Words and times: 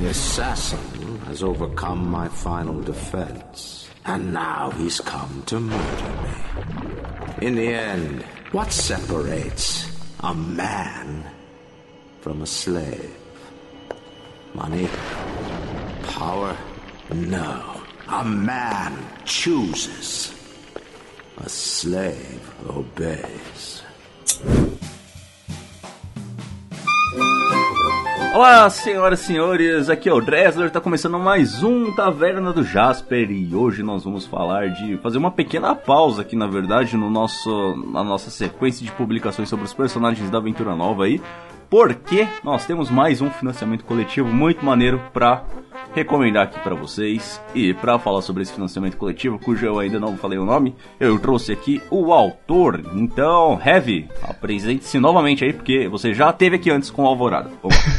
The 0.00 0.08
assassin 0.08 1.18
has 1.26 1.42
overcome 1.42 2.10
my 2.10 2.28
final 2.28 2.80
defense. 2.80 3.88
And 4.04 4.32
now 4.32 4.70
he's 4.70 5.00
come 5.00 5.42
to 5.46 5.60
murder 5.60 6.22
me. 6.22 7.46
In 7.46 7.54
the 7.54 7.68
end, 7.68 8.22
what 8.52 8.72
separates 8.72 9.86
a 10.20 10.34
man 10.34 11.24
from 12.20 12.42
a 12.42 12.46
slave? 12.46 13.16
Money? 14.54 14.88
Power? 16.02 16.56
No. 17.12 17.80
A 18.08 18.24
man 18.24 18.98
chooses. 19.24 20.34
A 21.38 21.48
slave 21.48 22.54
obeys. 22.68 23.82
Olá, 28.34 28.70
senhoras 28.70 29.20
e 29.20 29.24
senhores, 29.24 29.90
aqui 29.90 30.08
é 30.08 30.12
o 30.12 30.18
Dressler, 30.18 30.68
está 30.68 30.80
começando 30.80 31.18
mais 31.18 31.62
um 31.62 31.94
Taverna 31.94 32.50
do 32.50 32.64
Jasper 32.64 33.30
e 33.30 33.54
hoje 33.54 33.82
nós 33.82 34.04
vamos 34.04 34.24
falar 34.24 34.70
de 34.70 34.96
fazer 34.96 35.18
uma 35.18 35.30
pequena 35.30 35.74
pausa 35.74 36.22
aqui, 36.22 36.34
na 36.34 36.46
verdade, 36.46 36.96
no 36.96 37.10
nosso, 37.10 37.76
na 37.92 38.02
nossa 38.02 38.30
sequência 38.30 38.86
de 38.86 38.90
publicações 38.92 39.50
sobre 39.50 39.66
os 39.66 39.74
personagens 39.74 40.30
da 40.30 40.38
Aventura 40.38 40.74
Nova 40.74 41.04
aí, 41.04 41.20
porque 41.72 42.28
nós 42.44 42.66
temos 42.66 42.90
mais 42.90 43.22
um 43.22 43.30
financiamento 43.30 43.86
coletivo 43.86 44.28
muito 44.28 44.62
maneiro 44.62 45.00
para 45.10 45.42
recomendar 45.94 46.42
aqui 46.42 46.60
para 46.60 46.74
vocês. 46.74 47.40
E 47.54 47.72
para 47.72 47.98
falar 47.98 48.20
sobre 48.20 48.42
esse 48.42 48.52
financiamento 48.52 48.98
coletivo, 48.98 49.38
cujo 49.38 49.64
eu 49.64 49.78
ainda 49.78 49.98
não 49.98 50.18
falei 50.18 50.38
o 50.38 50.44
nome, 50.44 50.76
eu 51.00 51.18
trouxe 51.18 51.50
aqui 51.50 51.80
o 51.90 52.12
autor. 52.12 52.84
Então, 52.92 53.58
Heavy, 53.64 54.06
apresente-se 54.22 54.98
novamente 54.98 55.46
aí, 55.46 55.54
porque 55.54 55.88
você 55.88 56.12
já 56.12 56.30
teve 56.30 56.56
aqui 56.56 56.70
antes 56.70 56.90
com 56.90 57.04
o 57.04 57.06
Alvorada. 57.06 57.50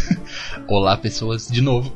Olá, 0.69 0.95
pessoas, 0.95 1.47
de 1.47 1.59
novo. 1.59 1.91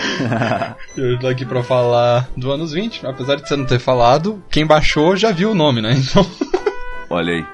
eu 0.96 1.18
tô 1.18 1.26
aqui 1.26 1.44
para 1.44 1.62
falar 1.62 2.26
do 2.34 2.50
anos 2.50 2.72
20, 2.72 3.06
apesar 3.06 3.36
de 3.36 3.46
você 3.46 3.54
não 3.54 3.66
ter 3.66 3.80
falado, 3.80 4.42
quem 4.50 4.64
baixou 4.64 5.14
já 5.14 5.30
viu 5.30 5.50
o 5.50 5.54
nome, 5.54 5.82
né? 5.82 5.92
Então. 5.92 6.24
Olha 7.12 7.34
aí. 7.34 7.44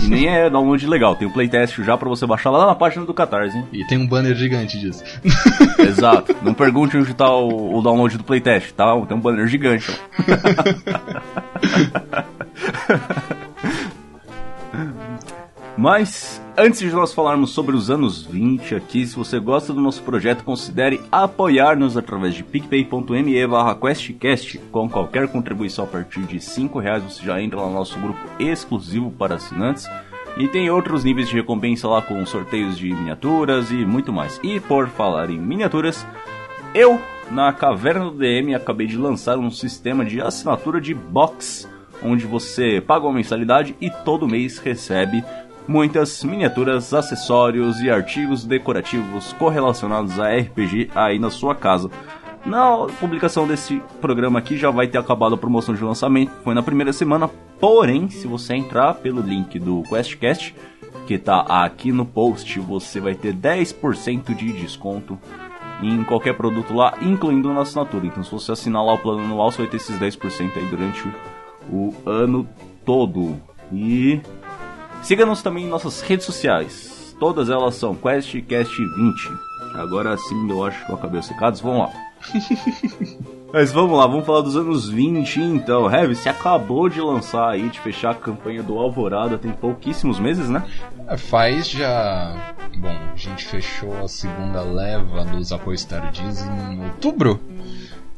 E 0.00 0.08
nem 0.08 0.28
é 0.28 0.48
download 0.48 0.86
legal, 0.86 1.16
tem 1.16 1.26
o 1.26 1.30
um 1.30 1.34
playtest 1.34 1.82
já 1.82 1.98
para 1.98 2.08
você 2.08 2.24
baixar 2.24 2.50
lá 2.50 2.64
na 2.64 2.76
página 2.76 3.04
do 3.04 3.12
Catarse, 3.12 3.58
hein? 3.58 3.66
E 3.72 3.84
tem 3.84 3.98
um 3.98 4.06
banner 4.06 4.36
gigante 4.36 4.78
disso. 4.78 5.02
Exato. 5.80 6.36
Não 6.42 6.54
pergunte 6.54 6.96
onde 6.96 7.12
tá 7.12 7.28
o, 7.28 7.76
o 7.76 7.82
download 7.82 8.16
do 8.16 8.22
playtest, 8.22 8.72
tá? 8.72 8.86
Tem 9.06 9.16
um 9.16 9.20
banner 9.20 9.48
gigante. 9.48 9.90
Mas 15.76 16.40
antes 16.60 16.80
de 16.80 16.90
nós 16.90 17.14
falarmos 17.14 17.52
sobre 17.52 17.74
os 17.74 17.90
anos 17.90 18.22
20 18.26 18.74
aqui, 18.74 19.06
se 19.06 19.16
você 19.16 19.40
gosta 19.40 19.72
do 19.72 19.80
nosso 19.80 20.02
projeto, 20.02 20.44
considere 20.44 21.00
apoiar-nos 21.10 21.96
através 21.96 22.34
de 22.34 22.44
picpay.me 22.44 23.46
barra 23.46 23.74
questcast. 23.74 24.58
Com 24.70 24.86
qualquer 24.86 25.26
contribuição 25.28 25.86
a 25.86 25.88
partir 25.88 26.20
de 26.20 26.38
5 26.38 26.78
reais 26.78 27.02
você 27.02 27.24
já 27.24 27.40
entra 27.40 27.58
no 27.58 27.72
nosso 27.72 27.98
grupo 27.98 28.20
exclusivo 28.38 29.10
para 29.10 29.36
assinantes. 29.36 29.88
E 30.36 30.46
tem 30.48 30.70
outros 30.70 31.02
níveis 31.02 31.30
de 31.30 31.34
recompensa 31.34 31.88
lá 31.88 32.02
com 32.02 32.24
sorteios 32.26 32.76
de 32.76 32.92
miniaturas 32.92 33.70
e 33.70 33.86
muito 33.86 34.12
mais. 34.12 34.38
E 34.42 34.60
por 34.60 34.88
falar 34.88 35.30
em 35.30 35.38
miniaturas, 35.38 36.06
eu, 36.74 37.00
na 37.30 37.54
Caverna 37.54 38.04
do 38.04 38.18
DM, 38.18 38.54
acabei 38.54 38.86
de 38.86 38.98
lançar 38.98 39.38
um 39.38 39.50
sistema 39.50 40.04
de 40.04 40.20
assinatura 40.20 40.78
de 40.78 40.92
box, 40.92 41.66
onde 42.02 42.26
você 42.26 42.82
paga 42.86 43.06
uma 43.06 43.14
mensalidade 43.14 43.74
e 43.80 43.88
todo 43.88 44.28
mês 44.28 44.58
recebe 44.58 45.24
muitas 45.66 46.22
miniaturas, 46.24 46.92
acessórios 46.92 47.80
e 47.80 47.90
artigos 47.90 48.44
decorativos 48.44 49.32
correlacionados 49.34 50.18
a 50.18 50.34
RPG 50.34 50.90
aí 50.94 51.18
na 51.18 51.30
sua 51.30 51.54
casa. 51.54 51.90
Na 52.44 52.86
publicação 52.98 53.46
desse 53.46 53.82
programa 54.00 54.38
aqui 54.38 54.56
já 54.56 54.70
vai 54.70 54.88
ter 54.88 54.98
acabado 54.98 55.34
a 55.34 55.38
promoção 55.38 55.74
de 55.74 55.84
lançamento, 55.84 56.32
foi 56.42 56.54
na 56.54 56.62
primeira 56.62 56.92
semana, 56.92 57.28
porém, 57.60 58.08
se 58.08 58.26
você 58.26 58.54
entrar 58.54 58.94
pelo 58.94 59.20
link 59.20 59.58
do 59.58 59.82
QuestCast, 59.82 60.54
que 61.06 61.14
está 61.14 61.40
aqui 61.40 61.92
no 61.92 62.06
post, 62.06 62.58
você 62.60 63.00
vai 63.00 63.14
ter 63.14 63.34
10% 63.34 64.34
de 64.34 64.52
desconto 64.52 65.18
em 65.82 66.02
qualquer 66.04 66.34
produto 66.34 66.74
lá, 66.74 66.94
incluindo 67.02 67.52
na 67.52 67.62
assinatura. 67.62 68.06
Então, 68.06 68.22
se 68.22 68.30
você 68.30 68.52
assinar 68.52 68.84
lá 68.84 68.94
o 68.94 68.98
plano 68.98 69.24
anual, 69.24 69.50
você 69.50 69.58
vai 69.58 69.66
ter 69.66 69.76
esses 69.76 69.98
10% 69.98 70.56
aí 70.56 70.66
durante 70.66 71.02
o 71.70 71.94
ano 72.06 72.48
todo. 72.84 73.36
E 73.72 74.20
Siga-nos 75.02 75.42
também 75.42 75.64
em 75.64 75.68
nossas 75.68 76.00
redes 76.00 76.26
sociais. 76.26 77.14
Todas 77.18 77.50
elas 77.50 77.74
são 77.74 77.94
QuestCast20. 77.94 79.38
Agora 79.74 80.16
sim, 80.16 80.50
eu 80.50 80.64
acho 80.64 80.84
que 80.84 80.92
eu 80.92 80.96
acabei 80.96 81.20
os 81.20 81.28
recados. 81.28 81.60
Vamos 81.60 81.88
lá. 81.88 81.92
Mas 83.52 83.72
vamos 83.72 83.98
lá, 83.98 84.06
vamos 84.06 84.24
falar 84.24 84.42
dos 84.42 84.56
anos 84.56 84.88
20 84.88 85.40
então. 85.40 85.92
Heavy, 85.92 86.14
você 86.14 86.28
acabou 86.28 86.88
de 86.88 87.00
lançar 87.00 87.50
aí, 87.50 87.68
de 87.68 87.80
fechar 87.80 88.12
a 88.12 88.14
campanha 88.14 88.62
do 88.62 88.78
Alvorada, 88.78 89.36
tem 89.36 89.50
pouquíssimos 89.50 90.20
meses, 90.20 90.48
né? 90.48 90.62
Faz 91.18 91.68
já. 91.68 92.54
Bom, 92.78 92.96
a 93.12 93.16
gente 93.16 93.44
fechou 93.44 93.92
a 93.98 94.06
segunda 94.06 94.62
leva 94.62 95.24
dos 95.24 95.52
apoios 95.52 95.84
tardios 95.84 96.42
em 96.42 96.84
outubro. 96.84 97.40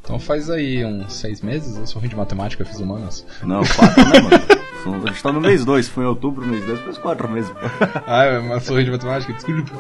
Então 0.03 0.19
faz 0.19 0.51
aí 0.51 0.85
uns 0.85 1.15
seis 1.15 1.41
meses, 1.41 1.79
eu 1.79 1.87
sou 1.87 2.01
ruim 2.01 2.11
de 2.11 2.17
matemática, 2.17 2.65
fiz 2.65 2.79
humanas. 2.81 3.25
Não, 3.43 3.63
quatro, 3.65 4.05
né, 4.11 4.21
mano? 4.21 4.43
A 4.87 5.09
gente 5.09 5.23
tá 5.23 5.33
no 5.33 5.41
mês 5.41 5.65
2, 5.65 5.89
foi 5.89 6.05
em 6.05 6.07
outubro, 6.07 6.47
mês 6.47 6.65
2, 6.65 6.81
faz 6.81 6.99
quatro 6.99 7.29
meses. 7.29 7.53
Ah, 8.07 8.25
é, 8.25 8.61
sou 8.61 8.75
ruim 8.75 8.85
de 8.85 8.91
matemática, 8.91 9.33
desculpa. 9.33 9.73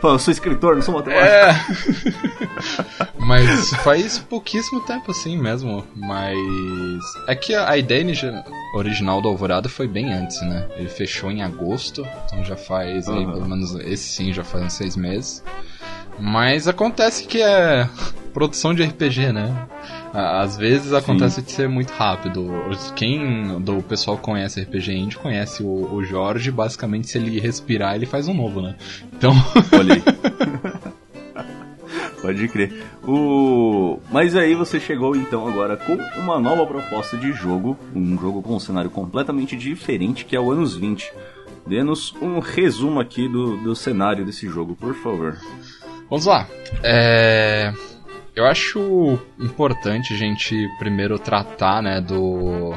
Pô, 0.00 0.10
eu 0.10 0.18
sou 0.18 0.32
escritor, 0.32 0.74
não 0.74 0.82
sou 0.82 0.94
matemático. 0.94 1.26
É. 1.26 1.54
mas 3.18 3.70
faz 3.76 4.18
pouquíssimo 4.18 4.80
tempo 4.80 5.10
assim 5.10 5.38
mesmo, 5.38 5.86
mas... 5.94 6.38
É 7.28 7.34
que 7.34 7.54
a 7.54 7.76
ideia 7.76 8.04
original 8.74 9.20
do 9.20 9.28
Alvorada 9.28 9.68
foi 9.68 9.86
bem 9.86 10.12
antes, 10.12 10.40
né? 10.42 10.66
Ele 10.76 10.88
fechou 10.88 11.30
em 11.30 11.42
agosto, 11.42 12.06
então 12.26 12.44
já 12.44 12.56
faz 12.56 13.06
uhum. 13.06 13.18
aí, 13.18 13.26
pelo 13.26 13.48
menos 13.48 13.74
esse 13.76 14.08
sim, 14.08 14.32
já 14.32 14.42
faz 14.42 14.64
uns 14.64 14.72
seis 14.72 14.96
meses. 14.96 15.42
Mas 16.18 16.68
acontece 16.68 17.26
que 17.26 17.40
é 17.40 17.88
produção 18.32 18.74
de 18.74 18.82
RPG, 18.82 19.32
né? 19.32 19.68
Às 20.12 20.58
vezes 20.58 20.92
acontece 20.92 21.36
Sim. 21.36 21.42
de 21.42 21.52
ser 21.52 21.68
muito 21.68 21.90
rápido. 21.90 22.50
Quem 22.94 23.60
do 23.60 23.82
pessoal 23.82 24.18
conhece 24.18 24.60
RPG 24.60 24.92
Indie 24.92 25.16
conhece 25.16 25.62
o, 25.62 25.94
o, 25.94 26.04
Jorge, 26.04 26.50
basicamente 26.50 27.08
se 27.08 27.16
ele 27.16 27.40
respirar, 27.40 27.94
ele 27.94 28.04
faz 28.04 28.28
um 28.28 28.34
novo, 28.34 28.60
né? 28.60 28.76
Então. 29.12 29.32
Olha 29.72 29.94
aí. 29.94 30.02
Pode 32.20 32.46
crer. 32.48 32.72
O... 33.02 33.98
Mas 34.12 34.36
aí 34.36 34.54
você 34.54 34.78
chegou 34.78 35.16
então 35.16 35.48
agora 35.48 35.76
com 35.76 35.94
uma 36.20 36.38
nova 36.38 36.66
proposta 36.66 37.16
de 37.16 37.32
jogo, 37.32 37.76
um 37.94 38.16
jogo 38.18 38.42
com 38.42 38.54
um 38.54 38.60
cenário 38.60 38.90
completamente 38.90 39.56
diferente 39.56 40.24
que 40.24 40.36
é 40.36 40.40
o 40.40 40.52
Anos 40.52 40.76
20. 40.76 41.10
Dê-nos 41.66 42.14
um 42.20 42.38
resumo 42.38 43.00
aqui 43.00 43.28
do, 43.28 43.56
do 43.56 43.74
cenário 43.74 44.24
desse 44.24 44.46
jogo, 44.46 44.76
por 44.76 44.94
favor. 44.94 45.38
Vamos 46.08 46.26
lá. 46.26 46.46
É... 46.82 47.72
Eu 48.34 48.46
acho 48.46 49.18
importante 49.38 50.14
a 50.14 50.16
gente 50.16 50.68
primeiro 50.78 51.18
tratar, 51.18 51.82
né, 51.82 52.00
do 52.00 52.74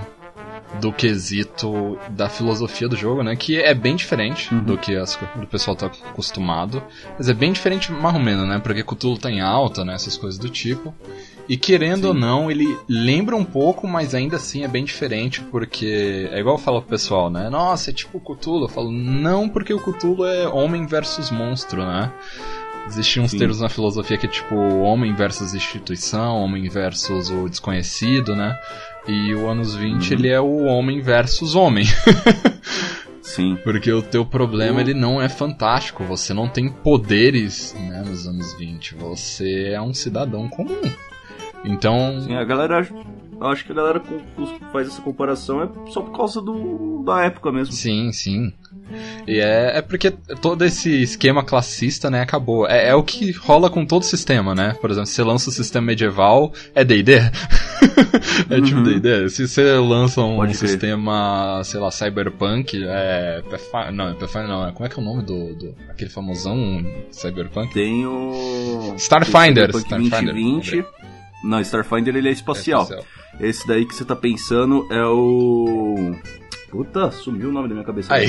do 0.79 0.91
quesito 0.91 1.97
da 2.09 2.27
filosofia 2.27 2.88
do 2.88 2.95
jogo, 2.95 3.23
né? 3.23 3.35
Que 3.35 3.61
é 3.61 3.73
bem 3.73 3.95
diferente 3.95 4.53
uhum. 4.53 4.63
do 4.63 4.77
que 4.77 4.95
as, 4.95 5.15
o 5.15 5.47
pessoal 5.47 5.75
tá 5.75 5.88
acostumado. 5.88 6.83
Mas 7.17 7.29
é 7.29 7.33
bem 7.33 7.51
diferente, 7.51 7.91
mais 7.91 8.15
ou 8.15 8.21
menos, 8.21 8.47
né? 8.47 8.59
Porque 8.59 8.83
Cthulhu 8.83 9.17
tá 9.17 9.31
em 9.31 9.41
alta, 9.41 9.85
né? 9.85 9.94
Essas 9.94 10.17
coisas 10.17 10.39
do 10.39 10.49
tipo. 10.49 10.94
E 11.47 11.55
querendo 11.55 12.01
Sim. 12.01 12.07
ou 12.07 12.13
não, 12.13 12.51
ele 12.51 12.77
lembra 12.89 13.35
um 13.35 13.45
pouco, 13.45 13.88
mas 13.88 14.15
ainda 14.15 14.35
assim 14.35 14.63
é 14.63 14.67
bem 14.67 14.83
diferente, 14.83 15.41
porque 15.41 16.27
é 16.31 16.39
igual 16.39 16.55
eu 16.55 16.61
falo 16.61 16.81
pro 16.81 16.89
pessoal, 16.89 17.29
né? 17.29 17.49
Nossa, 17.49 17.91
é 17.91 17.94
tipo 17.94 18.17
o 18.17 18.21
Cthulhu. 18.21 18.65
Eu 18.65 18.69
falo, 18.69 18.91
não, 18.91 19.47
porque 19.47 19.73
o 19.73 19.79
Cthulhu 19.79 20.25
é 20.25 20.47
homem 20.47 20.85
versus 20.85 21.31
monstro, 21.31 21.85
né? 21.85 22.12
Existiam 22.87 23.25
uns 23.25 23.31
Sim. 23.31 23.39
termos 23.39 23.59
na 23.59 23.69
filosofia 23.69 24.17
que 24.17 24.25
é 24.25 24.29
tipo 24.29 24.55
homem 24.55 25.13
versus 25.13 25.53
instituição, 25.53 26.37
homem 26.37 26.69
versus 26.69 27.29
o 27.29 27.49
desconhecido, 27.49 28.35
né? 28.35 28.57
E 29.07 29.33
o 29.33 29.47
anos 29.49 29.75
20 29.75 30.07
uhum. 30.07 30.19
ele 30.19 30.29
é 30.29 30.39
o 30.39 30.63
homem 30.65 31.01
versus 31.01 31.55
homem. 31.55 31.85
Sim. 33.21 33.57
Porque 33.63 33.91
o 33.91 34.01
teu 34.01 34.25
problema 34.25 34.79
ele 34.79 34.93
não 34.93 35.21
é 35.21 35.27
fantástico, 35.27 36.03
você 36.03 36.33
não 36.33 36.47
tem 36.47 36.69
poderes, 36.69 37.75
né, 37.77 38.03
nos 38.05 38.27
anos 38.27 38.53
20. 38.53 38.95
Você 38.95 39.71
é 39.73 39.81
um 39.81 39.93
cidadão 39.93 40.47
comum. 40.47 40.81
Então, 41.65 42.21
Sim, 42.21 42.35
a 42.35 42.43
galera 42.43 42.87
acho 43.41 43.65
que 43.65 43.71
a 43.71 43.75
galera 43.75 44.01
faz 44.71 44.87
essa 44.87 45.01
comparação 45.01 45.61
é 45.61 45.69
só 45.89 46.01
por 46.01 46.15
causa 46.15 46.41
do, 46.41 47.03
da 47.03 47.25
época 47.25 47.51
mesmo. 47.51 47.73
Sim, 47.73 48.11
sim. 48.11 48.53
E 49.27 49.39
é, 49.39 49.77
é 49.77 49.81
porque 49.81 50.11
todo 50.11 50.63
esse 50.63 51.01
esquema 51.01 51.43
classista, 51.43 52.09
né, 52.09 52.21
acabou. 52.21 52.67
É, 52.67 52.89
é 52.89 52.95
o 52.95 53.03
que 53.03 53.31
rola 53.31 53.69
com 53.69 53.85
todo 53.85 54.03
sistema, 54.03 54.53
né? 54.53 54.75
Por 54.79 54.91
exemplo, 54.91 55.07
se 55.07 55.13
você 55.13 55.23
lança 55.23 55.49
um 55.49 55.53
sistema 55.53 55.87
medieval, 55.87 56.53
é 56.73 56.83
D&D. 56.83 57.13
é 57.15 58.61
tipo 58.61 58.81
D&D. 58.81 59.23
Uhum. 59.23 59.29
Se 59.29 59.47
você 59.47 59.63
lança 59.73 60.21
um 60.21 60.53
sistema, 60.53 61.61
sei 61.63 61.79
lá, 61.79 61.91
cyberpunk, 61.91 62.83
é 62.83 63.41
Pathfinder, 63.49 63.91
não, 63.91 64.09
é 64.09 64.13
Pathfinder 64.13 64.47
não, 64.47 64.67
é, 64.67 64.71
como 64.71 64.85
é 64.85 64.89
que 64.89 64.99
é 64.99 65.01
o 65.01 65.05
nome 65.05 65.23
do, 65.23 65.55
do 65.55 65.75
aquele 65.89 66.09
famosão 66.09 66.85
cyberpunk? 67.11 67.73
Tem 67.73 68.05
o... 68.05 68.93
Starfinder. 68.97 69.71
Tem 69.71 69.81
Starfinder 69.81 70.33
2020. 70.33 70.85
Não, 71.43 71.59
Starfinder 71.61 72.15
ele 72.15 72.29
é 72.29 72.31
espacial. 72.31 72.81
é 72.81 72.83
espacial. 72.83 73.05
Esse 73.39 73.67
daí 73.67 73.85
que 73.85 73.93
você 73.93 74.05
tá 74.05 74.15
pensando 74.15 74.87
é 74.91 75.05
o... 75.05 76.15
Puta, 76.69 77.12
sumiu 77.12 77.50
o 77.50 77.51
nome 77.51 77.67
da 77.67 77.73
minha 77.75 77.85
cabeça. 77.85 78.13
Aí. 78.13 78.27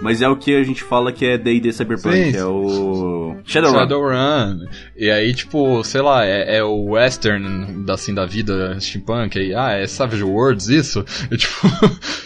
Mas 0.00 0.20
é 0.20 0.28
o 0.28 0.36
que 0.36 0.54
a 0.54 0.62
gente 0.62 0.82
fala 0.82 1.12
que 1.12 1.24
é 1.24 1.38
D&D 1.38 1.72
Cyberpunk, 1.72 2.32
Sim. 2.32 2.36
é 2.36 2.44
o 2.44 3.36
Shadowrun. 3.44 3.78
Shadowrun. 3.78 4.66
E 4.96 5.10
aí, 5.10 5.32
tipo, 5.32 5.82
sei 5.84 6.02
lá, 6.02 6.26
é, 6.26 6.58
é, 6.58 6.62
o 6.64 6.90
western 6.90 7.84
da, 7.84 7.94
assim, 7.94 8.12
da 8.12 8.26
vida 8.26 8.78
steampunk, 8.80 9.38
aí, 9.38 9.54
ah, 9.54 9.72
é 9.72 9.86
Savage 9.86 10.22
Worlds 10.22 10.68
isso? 10.68 11.04
E, 11.30 11.36
tipo, 11.36 11.66
uh 11.66 11.70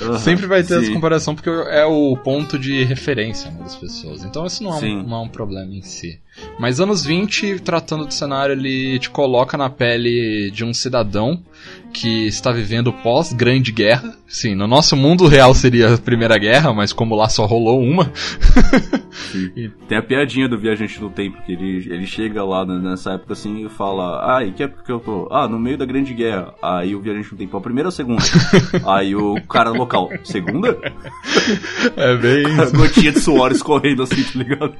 -huh, 0.10 0.18
sempre 0.18 0.46
vai 0.46 0.62
ter 0.62 0.74
sim. 0.74 0.82
essa 0.82 0.92
comparação 0.92 1.34
porque 1.34 1.50
é 1.50 1.84
o 1.84 2.16
ponto 2.16 2.58
de 2.58 2.84
referência 2.84 3.50
né, 3.50 3.58
das 3.60 3.76
pessoas. 3.76 4.24
Então 4.24 4.46
isso 4.46 4.62
não 4.62 4.76
é, 4.76 4.84
um, 4.84 5.02
não 5.02 5.16
é 5.18 5.20
um 5.20 5.28
problema 5.28 5.72
em 5.72 5.82
si. 5.82 6.18
Mas 6.58 6.80
anos 6.80 7.04
20, 7.04 7.60
tratando 7.60 8.06
do 8.06 8.14
cenário, 8.14 8.52
ele 8.52 8.98
te 8.98 9.10
coloca 9.10 9.56
na 9.56 9.68
pele 9.68 10.50
de 10.52 10.64
um 10.64 10.72
cidadão 10.72 11.42
que 11.92 12.26
está 12.26 12.52
vivendo 12.52 12.92
pós-grande 12.92 13.72
guerra. 13.72 14.16
Sim, 14.26 14.54
no 14.54 14.66
nosso 14.66 14.94
mundo 14.94 15.26
real 15.26 15.54
seria 15.54 15.94
a 15.94 15.98
Primeira 15.98 16.36
Guerra, 16.36 16.72
mas 16.72 16.92
como 16.92 17.14
lá 17.14 17.28
só 17.28 17.46
rolou 17.46 17.82
uma. 17.82 18.12
e... 19.56 19.70
Tem 19.88 19.96
a 19.96 20.02
piadinha 20.02 20.48
do 20.48 20.58
Viajante 20.58 21.00
do 21.00 21.08
Tempo, 21.08 21.42
que 21.42 21.52
ele, 21.52 21.90
ele 21.90 22.06
chega 22.06 22.44
lá 22.44 22.64
nessa 22.66 23.12
época 23.12 23.32
assim 23.32 23.64
e 23.64 23.68
fala: 23.70 24.36
Ah, 24.36 24.44
e 24.44 24.52
que 24.52 24.62
época 24.62 24.82
que 24.84 24.92
eu 24.92 25.00
tô? 25.00 25.28
Ah, 25.30 25.48
no 25.48 25.58
meio 25.58 25.78
da 25.78 25.86
Grande 25.86 26.12
Guerra. 26.12 26.54
Aí 26.62 26.94
o 26.94 27.00
Viajante 27.00 27.30
do 27.30 27.36
Tempo, 27.36 27.56
a 27.56 27.60
primeira 27.60 27.88
ou 27.88 27.90
a 27.90 27.92
segunda? 27.92 28.22
Aí 28.86 29.16
o 29.16 29.40
cara 29.48 29.70
local, 29.70 30.10
segunda? 30.24 30.76
É 31.96 32.16
bem. 32.16 32.44
A 32.60 32.66
gotinha 32.70 33.12
de 33.12 33.20
suor 33.20 33.52
escorrendo 33.52 34.02
assim, 34.02 34.22
tá 34.22 34.38
ligado? 34.38 34.74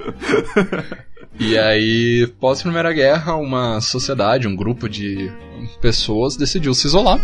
E 1.39 1.57
aí, 1.57 2.27
pós 2.37 2.61
Primeira 2.61 2.91
Guerra, 2.91 3.35
uma 3.35 3.79
sociedade, 3.79 4.45
um 4.45 4.55
grupo 4.55 4.89
de 4.89 5.31
pessoas 5.79 6.35
decidiu 6.35 6.73
se 6.73 6.85
isolar 6.85 7.19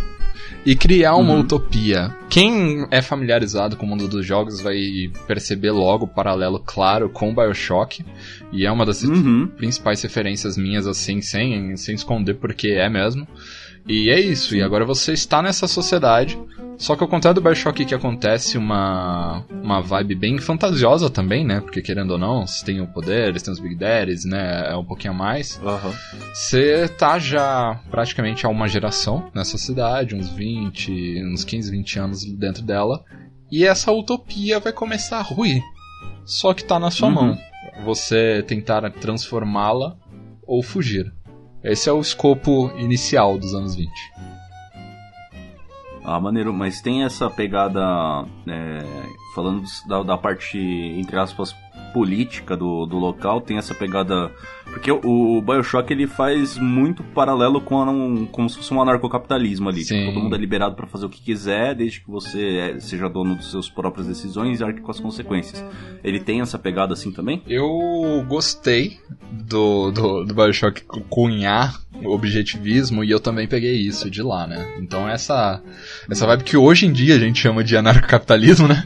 e 0.66 0.74
criar 0.74 1.16
uma 1.16 1.34
uhum. 1.34 1.42
utopia. 1.42 2.16
Quem 2.30 2.88
é 2.90 3.02
familiarizado 3.02 3.76
com 3.76 3.86
o 3.86 3.90
mundo 3.90 4.08
dos 4.08 4.26
jogos 4.26 4.62
vai 4.62 5.12
perceber 5.28 5.72
logo 5.72 6.06
o 6.06 6.08
paralelo 6.08 6.60
claro 6.60 7.10
com 7.10 7.36
BioShock, 7.36 8.06
e 8.54 8.66
é 8.66 8.72
uma 8.72 8.86
das 8.86 9.04
uhum. 9.04 9.48
principais 9.48 10.02
referências 10.02 10.58
minhas, 10.58 10.88
assim, 10.88 11.22
sem, 11.22 11.76
sem 11.76 11.94
esconder, 11.94 12.36
porque 12.36 12.70
é 12.70 12.90
mesmo. 12.90 13.28
E 13.88 14.10
é 14.10 14.20
isso, 14.20 14.56
e 14.56 14.62
agora 14.62 14.86
você 14.86 15.14
está 15.14 15.42
nessa 15.42 15.68
sociedade 15.68 16.38
só 16.78 16.96
que 16.96 17.04
ao 17.04 17.10
contrário 17.10 17.40
do 17.40 17.44
Bioshock 17.44 17.86
que 17.86 17.96
acontece 17.96 18.58
uma, 18.58 19.44
uma 19.50 19.82
vibe 19.82 20.16
bem 20.16 20.38
fantasiosa 20.38 21.10
também, 21.10 21.46
né? 21.46 21.62
Porque 21.62 21.82
querendo 21.82 22.12
ou 22.12 22.18
não, 22.18 22.46
você 22.46 22.66
tem 22.66 22.82
o 22.82 22.88
poder, 22.88 23.30
eles 23.30 23.42
têm 23.42 23.54
os 23.54 23.60
Big 23.60 23.76
Daddies, 23.76 24.26
né? 24.26 24.72
É 24.72 24.76
um 24.76 24.84
pouquinho 24.84 25.14
a 25.14 25.18
mais. 25.18 25.60
Você 26.34 26.84
uhum. 26.84 26.88
tá 26.98 27.18
já 27.18 27.80
praticamente 27.90 28.46
há 28.46 28.50
uma 28.50 28.68
geração 28.68 29.30
nessa 29.34 29.58
cidade, 29.58 30.16
uns 30.16 30.30
20, 30.30 31.24
uns 31.24 31.44
15, 31.44 31.72
20 31.72 32.00
anos 32.00 32.26
dentro 32.26 32.64
dela. 32.64 33.04
E 33.52 33.66
essa 33.66 33.92
utopia 33.92 34.60
vai 34.60 34.74
começar 34.74 35.20
a 35.20 35.24
ruir. 35.24 35.62
Só 36.26 36.54
que 36.54 36.64
tá 36.64 36.80
na 36.80 36.92
sua 36.92 37.08
uhum. 37.08 37.14
mão. 37.14 37.38
Você 37.86 38.44
tentar 38.48 38.90
transformá-la 38.92 39.96
ou 40.46 40.62
fugir. 40.62 41.14
Esse 41.66 41.90
é 41.90 41.92
o 41.92 42.00
escopo 42.00 42.72
inicial 42.78 43.40
dos 43.40 43.56
anos 43.56 43.74
20. 43.76 43.90
Ah, 46.04 46.20
maneiro, 46.20 46.54
mas 46.54 46.80
tem 46.80 47.04
essa 47.04 47.28
pegada, 47.28 47.82
é, 48.48 48.84
falando 49.34 49.64
da, 49.88 50.04
da, 50.04 50.16
parte, 50.16 50.60
entre 50.60 51.18
aspas, 51.18 51.56
política 51.92 52.56
do, 52.56 52.86
do 52.86 53.00
local, 53.00 53.42
tem 53.42 53.58
essa 53.58 53.74
pegada. 53.74 54.32
Porque 54.66 54.92
o, 54.92 55.42
Bioshock 55.42 55.92
ele 55.92 56.08
faz 56.08 56.58
muito 56.58 57.04
paralelo 57.04 57.62
com 57.62 57.84
um, 57.84 58.26
como 58.26 58.50
se 58.50 58.58
fosse 58.58 58.74
um 58.74 58.82
anarcocapitalismo 58.82 59.70
ali. 59.70 59.86
Tipo, 59.86 60.12
todo 60.12 60.24
mundo 60.24 60.36
é 60.36 60.40
liberado 60.40 60.76
para 60.76 60.88
fazer 60.88 61.06
o 61.06 61.10
que 61.10 61.22
quiser, 61.22 61.76
desde 61.76 62.02
que 62.02 62.10
você 62.10 62.58
é, 62.58 62.80
seja 62.80 63.08
dono 63.08 63.36
dos 63.36 63.52
seus 63.52 63.70
próprias 63.70 64.08
decisões 64.08 64.60
e 64.60 64.64
arque 64.64 64.82
com 64.82 64.92
as 64.92 65.00
consequências. 65.00 65.64
Ele 66.04 66.20
tem 66.20 66.42
essa 66.42 66.60
pegada 66.60 66.94
assim 66.94 67.12
também? 67.12 67.42
Eu 67.48 68.24
gostei 68.28 69.00
do, 69.32 69.92
do, 69.92 70.24
do 70.24 70.34
Bioshock 70.34 70.84
cunhar 71.10 71.80
objetivismo 72.04 73.04
e 73.04 73.12
eu 73.12 73.20
também 73.20 73.48
peguei 73.48 73.76
isso 73.76 74.10
de 74.10 74.22
lá, 74.22 74.46
né? 74.46 74.76
Então 74.80 75.08
essa 75.08 75.62
essa 76.10 76.26
vibe 76.26 76.44
que 76.44 76.58
hoje 76.58 76.86
em 76.86 76.92
dia 76.92 77.16
a 77.16 77.20
gente 77.20 77.40
chama 77.40 77.64
de 77.64 77.78
anarcocapitalismo, 77.78 78.68
né? 78.68 78.86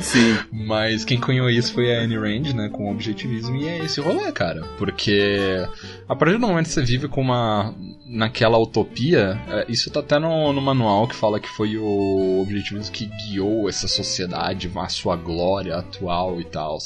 Sim. 0.00 0.36
Mas 0.52 1.04
quem 1.04 1.18
cunhou 1.18 1.50
isso 1.50 1.72
foi 1.72 1.94
a 1.94 2.02
Anne 2.02 2.16
Rand, 2.16 2.54
né, 2.54 2.68
com 2.68 2.90
objetivismo 2.90 3.56
e 3.56 3.66
é 3.66 3.84
esse 3.84 4.00
rolê, 4.00 4.30
cara, 4.32 4.62
porque 4.82 5.64
a 6.08 6.16
partir 6.16 6.32
do 6.32 6.40
momento 6.40 6.66
que 6.66 6.72
você 6.72 6.82
vive 6.82 7.06
com 7.06 7.20
uma 7.20 7.72
naquela 8.04 8.58
utopia, 8.58 9.40
é, 9.48 9.66
isso 9.68 9.88
tá 9.92 10.00
até 10.00 10.18
no, 10.18 10.52
no 10.52 10.60
manual 10.60 11.06
que 11.06 11.14
fala 11.14 11.38
que 11.38 11.48
foi 11.50 11.76
o 11.76 12.42
objetivismo 12.42 12.92
que 12.92 13.06
guiou 13.06 13.68
essa 13.68 13.86
sociedade 13.86 14.68
à 14.74 14.88
sua 14.88 15.14
glória 15.14 15.76
atual 15.76 16.40
e 16.40 16.44
tal. 16.44 16.78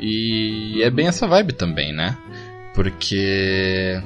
E 0.00 0.82
é 0.82 0.90
bem 0.90 1.06
essa 1.06 1.28
vibe 1.28 1.52
também, 1.52 1.92
né? 1.92 2.18
Porque 2.74 4.02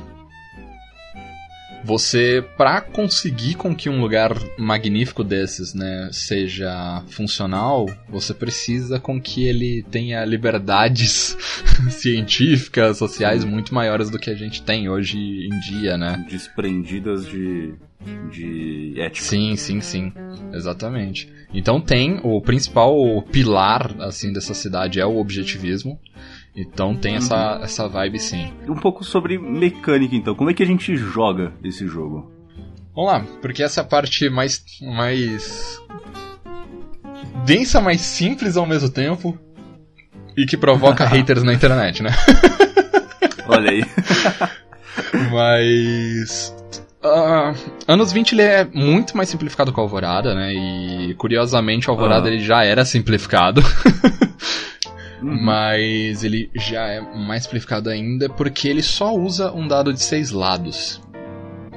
você, 1.84 2.42
para 2.56 2.80
conseguir 2.80 3.54
com 3.54 3.74
que 3.74 3.90
um 3.90 4.00
lugar 4.00 4.32
magnífico 4.58 5.22
desses, 5.22 5.74
né, 5.74 6.08
seja 6.12 7.02
funcional, 7.08 7.86
você 8.08 8.32
precisa 8.32 8.98
com 8.98 9.20
que 9.20 9.46
ele 9.46 9.84
tenha 9.90 10.24
liberdades 10.24 11.36
científicas, 11.90 12.96
sociais 12.96 13.44
muito 13.44 13.74
maiores 13.74 14.08
do 14.08 14.18
que 14.18 14.30
a 14.30 14.34
gente 14.34 14.62
tem 14.62 14.88
hoje 14.88 15.18
em 15.18 15.60
dia, 15.60 15.98
né? 15.98 16.24
Desprendidas 16.28 17.26
de 17.26 17.74
de 18.30 18.94
ética. 18.98 19.26
Sim, 19.26 19.56
sim, 19.56 19.80
sim. 19.80 20.12
Exatamente. 20.52 21.32
Então 21.52 21.80
tem 21.80 22.20
o 22.22 22.40
principal 22.40 22.94
pilar 23.30 23.94
assim 24.00 24.32
dessa 24.32 24.54
cidade 24.54 25.00
é 25.00 25.06
o 25.06 25.18
objetivismo. 25.18 25.98
Então 26.56 26.94
tem 26.94 27.16
essa, 27.16 27.56
uhum. 27.56 27.64
essa 27.64 27.88
vibe 27.88 28.18
sim. 28.18 28.52
Um 28.68 28.76
pouco 28.76 29.04
sobre 29.04 29.38
mecânica 29.38 30.14
então. 30.14 30.34
Como 30.34 30.50
é 30.50 30.54
que 30.54 30.62
a 30.62 30.66
gente 30.66 30.96
joga 30.96 31.52
esse 31.64 31.86
jogo? 31.86 32.32
Vamos 32.94 33.10
lá, 33.10 33.26
porque 33.42 33.62
essa 33.62 33.80
é 33.80 33.82
a 33.82 33.86
parte 33.86 34.30
mais. 34.30 34.64
mais. 34.80 35.80
densa, 37.44 37.80
mais 37.80 38.00
simples 38.00 38.56
ao 38.56 38.66
mesmo 38.66 38.88
tempo. 38.88 39.36
E 40.36 40.46
que 40.46 40.56
provoca 40.56 41.04
haters 41.06 41.42
na 41.42 41.52
internet, 41.52 42.02
né? 42.02 42.10
Olha 43.48 43.70
aí. 43.70 43.84
Mas. 45.30 46.54
Uh, 47.04 47.54
anos 47.86 48.12
20 48.12 48.32
ele 48.32 48.42
é 48.42 48.64
muito 48.64 49.14
mais 49.14 49.28
simplificado 49.28 49.70
que 49.70 49.78
o 49.78 49.82
Alvorada, 49.82 50.34
né? 50.34 50.54
E 50.54 51.14
curiosamente 51.14 51.88
o 51.88 51.92
Alvorada 51.92 52.28
ele 52.28 52.40
já 52.40 52.64
era 52.64 52.82
simplificado. 52.82 53.60
Uhum. 55.22 55.38
Mas 55.44 56.24
ele 56.24 56.50
já 56.54 56.86
é 56.88 57.00
mais 57.00 57.42
simplificado 57.42 57.90
ainda 57.90 58.30
porque 58.30 58.68
ele 58.68 58.82
só 58.82 59.14
usa 59.14 59.52
um 59.52 59.68
dado 59.68 59.92
de 59.92 60.02
seis 60.02 60.30
lados. 60.30 61.02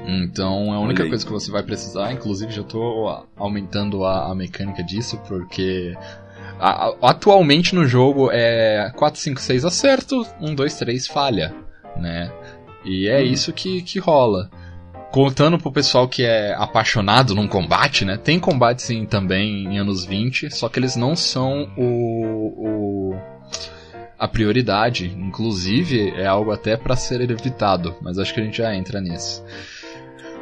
Então 0.07 0.71
a 0.71 0.79
única 0.79 1.05
coisa 1.05 1.25
que 1.25 1.31
você 1.31 1.51
vai 1.51 1.61
precisar, 1.61 2.13
inclusive 2.13 2.53
já 2.53 2.61
estou 2.61 3.27
aumentando 3.35 4.05
a, 4.05 4.31
a, 4.31 4.35
mecânica 4.35 4.81
disso, 4.81 5.21
porque 5.27 5.93
a, 6.57 6.87
a, 6.87 6.95
atualmente 7.01 7.75
no 7.75 7.85
jogo 7.85 8.29
é 8.31 8.89
4, 8.95 9.19
5, 9.19 9.41
6 9.41 9.65
acerto, 9.65 10.25
1, 10.39 10.55
2, 10.55 10.75
3 10.75 11.07
falha, 11.07 11.53
né? 11.97 12.31
E 12.85 13.09
é 13.09 13.17
uhum. 13.17 13.25
isso 13.25 13.51
que, 13.51 13.81
que 13.81 13.99
rola. 13.99 14.49
Contando 15.11 15.57
pro 15.57 15.71
pessoal 15.71 16.07
que 16.07 16.23
é 16.23 16.53
apaixonado 16.53 17.33
num 17.33 17.47
combate, 17.47 18.03
né? 18.03 18.17
Tem 18.17 18.39
combate 18.39 18.81
sim 18.83 19.05
também 19.05 19.65
em 19.65 19.79
anos 19.79 20.05
20, 20.05 20.53
só 20.53 20.67
que 20.67 20.79
eles 20.79 20.95
não 20.95 21.15
são 21.15 21.69
o, 21.77 23.13
o 23.13 23.15
a 24.19 24.27
prioridade. 24.27 25.13
Inclusive, 25.17 26.11
é 26.11 26.25
algo 26.25 26.51
até 26.51 26.75
para 26.75 26.95
ser 26.95 27.21
evitado, 27.21 27.95
mas 28.01 28.17
acho 28.17 28.33
que 28.33 28.41
a 28.41 28.43
gente 28.43 28.57
já 28.57 28.75
entra 28.75 28.99
nisso. 28.99 29.43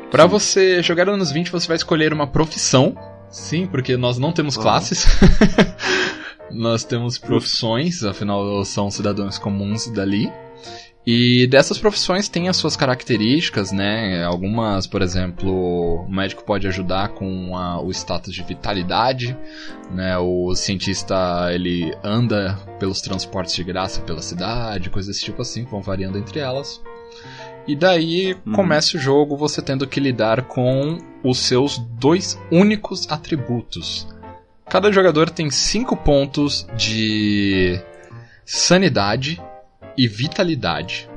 Para 0.10 0.26
você 0.26 0.82
jogar 0.82 1.10
anos 1.10 1.32
20, 1.32 1.52
você 1.52 1.68
vai 1.68 1.76
escolher 1.76 2.14
uma 2.14 2.28
profissão. 2.28 2.96
Sim, 3.30 3.68
porque 3.68 3.98
nós 3.98 4.18
não 4.18 4.32
temos 4.32 4.56
classes. 4.56 5.06
nós 6.50 6.84
temos 6.84 7.18
profissões, 7.18 8.04
afinal 8.04 8.64
são 8.64 8.90
cidadãos 8.90 9.38
comuns 9.38 9.92
dali. 9.92 10.32
E 11.06 11.46
dessas 11.46 11.78
profissões 11.78 12.28
tem 12.28 12.50
as 12.50 12.58
suas 12.58 12.76
características, 12.76 13.72
né? 13.72 14.24
Algumas, 14.24 14.88
por 14.88 15.04
exemplo, 15.04 16.04
o 16.04 16.12
médico 16.12 16.44
pode 16.44 16.68
ajudar 16.68 17.10
com 17.10 17.56
a, 17.56 17.80
o 17.80 17.92
status 17.92 18.34
de 18.34 18.42
vitalidade, 18.42 19.38
né? 19.92 20.18
O 20.18 20.56
cientista 20.56 21.50
ele 21.52 21.96
anda 22.04 22.58
pelos 22.80 23.02
transportes 23.02 23.54
de 23.54 23.64
graça 23.64 24.02
pela 24.02 24.22
cidade, 24.22 24.90
coisas 24.90 25.14
desse 25.14 25.26
tipo 25.26 25.44
assim, 25.44 25.64
vão 25.64 25.80
variando 25.80 26.18
entre 26.18 26.40
elas. 26.40 26.82
E 27.68 27.76
daí 27.76 28.36
uhum. 28.46 28.54
começa 28.54 28.98
o 28.98 29.00
jogo 29.00 29.38
você 29.38 29.62
tendo 29.62 29.86
que 29.86 30.00
lidar 30.00 30.44
com 30.44 30.98
os 31.24 31.38
seus 31.38 31.78
dois 31.78 32.40
únicos 32.52 33.08
atributos. 33.12 34.08
Cada 34.68 34.92
jogador 34.92 35.30
tem 35.30 35.52
5 35.52 35.96
pontos 35.98 36.68
de 36.76 37.80
sanidade 38.44 39.40
e 39.98 40.08
vitalidade. 40.08 41.10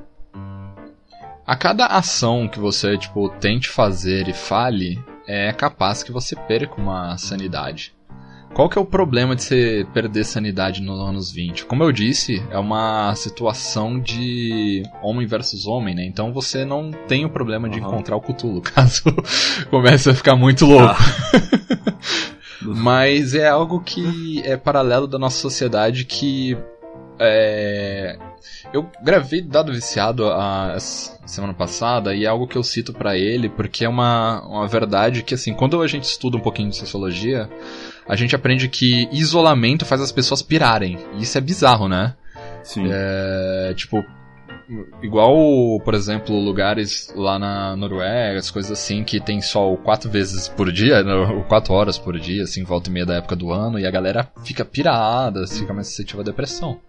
A 1.47 1.57
cada 1.57 1.87
ação 1.87 2.47
que 2.47 2.59
você 2.59 2.99
tipo 2.99 3.29
tente 3.41 3.69
fazer 3.69 4.29
e 4.29 4.35
fale, 4.35 5.03
é 5.27 5.53
capaz 5.53 6.03
que 6.03 6.13
você 6.13 6.37
perca 6.37 6.81
uma 6.81 7.17
sanidade. 7.17 7.95
Qual 8.55 8.69
que 8.69 8.79
é 8.79 8.81
o 8.81 8.85
problema 8.85 9.37
de 9.37 9.43
você 9.43 9.87
perder 9.93 10.25
sanidade 10.25 10.83
nos 10.83 10.99
anos 11.01 11.31
20? 11.31 11.67
Como 11.67 11.83
eu 11.83 11.93
disse, 11.93 12.43
é 12.51 12.59
uma 12.59 13.15
situação 13.15 14.01
de 14.01 14.83
homem 15.03 15.27
versus 15.27 15.67
homem, 15.67 15.95
né? 15.95 16.05
Então 16.05 16.33
você 16.33 16.65
não 16.65 16.91
tem 17.07 17.25
o 17.25 17.31
problema 17.31 17.69
de 17.69 17.79
uhum. 17.79 17.87
encontrar 17.87 18.17
o 18.17 18.21
Cthulhu, 18.21 18.61
caso 18.75 19.05
comece 19.71 20.11
a 20.11 20.15
ficar 20.15 20.35
muito 20.35 20.67
louco. 20.67 20.97
Ah. 20.99 22.09
Mas 22.61 23.35
é 23.35 23.49
algo 23.49 23.81
que 23.81 24.43
é 24.45 24.57
paralelo 24.57 25.07
da 25.07 25.19
nossa 25.19 25.39
sociedade 25.39 26.05
que 26.05 26.57
é, 27.19 28.19
eu 28.73 28.89
gravei 29.03 29.41
Dado 29.41 29.73
Viciado 29.73 30.27
a, 30.27 30.75
a, 30.75 30.81
semana 30.81 31.55
passada 31.55 32.15
e 32.15 32.25
é 32.25 32.29
algo 32.29 32.47
que 32.47 32.57
eu 32.57 32.63
cito 32.63 32.93
para 32.93 33.17
ele 33.17 33.49
porque 33.49 33.85
é 33.85 33.89
uma, 33.89 34.43
uma 34.47 34.67
verdade 34.67 35.23
que, 35.23 35.35
assim, 35.35 35.53
quando 35.53 35.81
a 35.83 35.87
gente 35.87 36.05
estuda 36.05 36.37
um 36.37 36.41
pouquinho 36.41 36.71
de 36.71 36.77
sociologia, 36.77 37.49
a 38.09 38.17
gente 38.17 38.35
aprende 38.35 38.69
que 38.69 39.09
isolamento 39.13 39.85
faz 39.85 40.01
as 40.01 40.13
pessoas 40.13 40.43
pirarem. 40.43 40.99
E 41.15 41.23
isso 41.23 41.37
é 41.37 41.41
bizarro, 41.41 41.89
né? 41.89 42.15
Sim. 42.63 42.89
É, 42.91 43.73
tipo, 43.75 44.05
igual, 45.03 45.81
por 45.81 45.95
exemplo, 45.95 46.39
lugares 46.39 47.13
lá 47.17 47.39
na 47.39 47.77
Noruega, 47.77 48.39
as 48.39 48.51
coisas 48.51 48.73
assim, 48.73 49.03
que 49.05 49.21
tem 49.21 49.41
sol 49.41 49.77
quatro 49.77 50.11
vezes 50.11 50.49
por 50.49 50.71
dia, 50.71 51.03
né, 51.03 51.13
quatro 51.49 51.73
horas 51.75 51.99
por 51.99 52.19
dia, 52.19 52.43
assim, 52.43 52.65
volta 52.65 52.91
e 52.91 52.93
meia 52.93 53.07
da 53.07 53.15
época 53.15 53.35
do 53.37 53.53
ano, 53.53 53.79
e 53.79 53.87
a 53.87 53.91
galera 53.91 54.31
fica 54.45 54.65
pirada, 54.65 55.47
fica 55.47 55.73
mais 55.73 55.89
suscetível 55.89 56.21
à 56.21 56.25
depressão. 56.25 56.81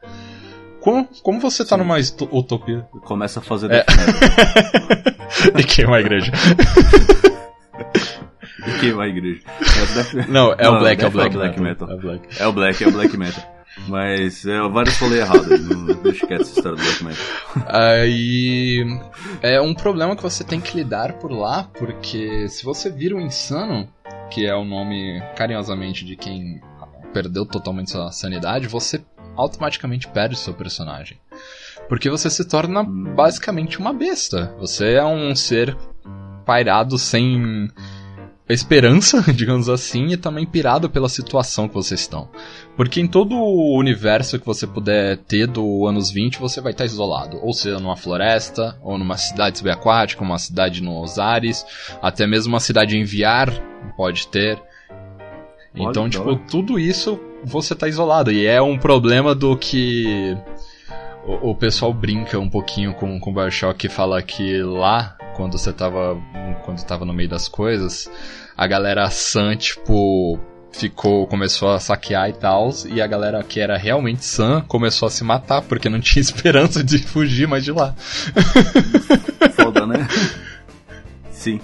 Como, 0.81 1.07
como 1.21 1.39
você 1.39 1.65
tá 1.65 1.75
Sim. 1.75 1.83
numa 1.83 1.97
utopia? 2.31 2.87
Começa 3.03 3.39
a 3.39 3.43
fazer. 3.43 3.69
É. 3.71 3.85
e 5.59 5.63
queima 5.63 5.97
a 5.97 5.99
igreja. 5.99 6.31
e 8.65 8.79
queima 8.79 9.03
a 9.03 9.07
igreja. 9.07 9.41
É 10.19 10.31
Não, 10.31 10.53
é 10.53 10.63
Não, 10.63 10.75
o 10.75 10.79
Black, 10.79 11.03
é 11.03 11.07
o 11.07 11.11
Black, 11.11 11.35
black 11.35 11.59
metal. 11.59 11.87
metal. 11.87 11.91
É 11.91 11.95
o 11.95 12.01
Black. 12.01 12.41
É 12.41 12.47
o 12.47 12.53
Black, 12.53 12.83
é 12.83 12.87
o 12.87 12.91
Black 12.91 13.17
Metal. 13.17 13.58
Mas 13.87 14.45
é, 14.45 14.59
vários 14.69 14.97
falei 14.97 15.19
errado. 15.19 15.47
Não 15.47 16.01
deixa 16.01 16.27
quieto 16.27 16.41
essa 16.41 16.57
história 16.57 16.77
do 16.77 17.03
Metal. 17.03 17.25
Aí. 17.67 18.99
É 19.41 19.61
um 19.61 19.73
problema 19.73 20.15
que 20.15 20.23
você 20.23 20.43
tem 20.43 20.59
que 20.59 20.75
lidar 20.75 21.13
por 21.13 21.31
lá, 21.31 21.69
porque 21.77 22.47
se 22.49 22.63
você 22.63 22.89
vira 22.89 23.15
um 23.15 23.21
insano, 23.21 23.87
que 24.29 24.45
é 24.45 24.55
o 24.55 24.65
nome 24.65 25.21
carinhosamente 25.35 26.05
de 26.05 26.15
quem 26.15 26.61
perdeu 27.13 27.45
totalmente 27.45 27.91
sua 27.91 28.11
sanidade, 28.11 28.67
você 28.67 29.03
automaticamente 29.35 30.07
perde 30.07 30.37
seu 30.37 30.53
personagem. 30.53 31.17
Porque 31.87 32.09
você 32.09 32.29
se 32.29 32.45
torna 32.45 32.83
basicamente 32.83 33.79
uma 33.79 33.93
besta. 33.93 34.53
Você 34.59 34.93
é 34.93 35.05
um 35.05 35.33
ser 35.35 35.75
pairado 36.45 36.97
sem 36.97 37.69
esperança, 38.53 39.23
digamos 39.33 39.69
assim, 39.69 40.07
e 40.07 40.17
também 40.17 40.45
pirado 40.45 40.89
pela 40.89 41.07
situação 41.07 41.67
que 41.67 41.73
vocês 41.73 42.01
estão. 42.01 42.29
Porque 42.75 42.99
em 42.99 43.07
todo 43.07 43.35
o 43.35 43.77
universo 43.77 44.39
que 44.39 44.45
você 44.45 44.65
puder 44.65 45.17
ter 45.17 45.47
do 45.47 45.85
anos 45.85 46.09
20, 46.09 46.39
você 46.39 46.61
vai 46.61 46.71
estar 46.71 46.85
isolado. 46.85 47.37
Ou 47.43 47.53
seja, 47.53 47.79
numa 47.79 47.95
floresta, 47.95 48.77
ou 48.81 48.97
numa 48.97 49.17
cidade 49.17 49.57
subaquática, 49.57 50.23
uma 50.23 50.39
cidade 50.39 50.81
nos 50.81 51.19
ares, 51.19 51.65
até 52.01 52.25
mesmo 52.25 52.53
uma 52.53 52.59
cidade 52.59 52.97
em 52.97 53.03
VR 53.03 53.51
pode 53.95 54.27
ter. 54.27 54.59
Então, 55.75 56.09
tipo, 56.09 56.35
tudo 56.49 56.79
isso 56.79 57.19
você 57.43 57.75
tá 57.75 57.87
isolado. 57.87 58.31
E 58.31 58.45
é 58.45 58.61
um 58.61 58.77
problema 58.77 59.35
do 59.35 59.55
que 59.55 60.35
o, 61.25 61.51
o 61.51 61.55
pessoal 61.55 61.93
brinca 61.93 62.39
um 62.39 62.49
pouquinho 62.49 62.93
com, 62.93 63.19
com 63.19 63.31
o 63.31 63.33
Bioshock 63.33 63.85
e 63.85 63.89
fala 63.89 64.21
que 64.21 64.61
lá, 64.63 65.17
quando 65.39 65.57
você 65.57 65.71
tava. 65.71 66.21
Quando 66.65 66.83
tava 66.83 67.05
no 67.05 67.13
meio 67.13 67.29
das 67.29 67.47
coisas, 67.47 68.11
a 68.57 68.67
galera 68.67 69.09
sã, 69.09 69.55
tipo, 69.55 70.37
ficou, 70.69 71.25
começou 71.27 71.69
a 71.69 71.79
saquear 71.79 72.29
e 72.29 72.33
tal, 72.33 72.69
e 72.85 73.01
a 73.01 73.07
galera 73.07 73.41
que 73.41 73.61
era 73.61 73.77
realmente 73.77 74.25
sã 74.25 74.61
começou 74.67 75.07
a 75.07 75.09
se 75.09 75.23
matar, 75.23 75.61
porque 75.61 75.87
não 75.87 76.01
tinha 76.01 76.19
esperança 76.21 76.83
de 76.83 76.97
fugir 76.97 77.47
mais 77.47 77.63
de 77.63 77.71
lá. 77.71 77.95
Foda, 79.55 79.87
né? 79.87 80.05
Sim. 81.31 81.61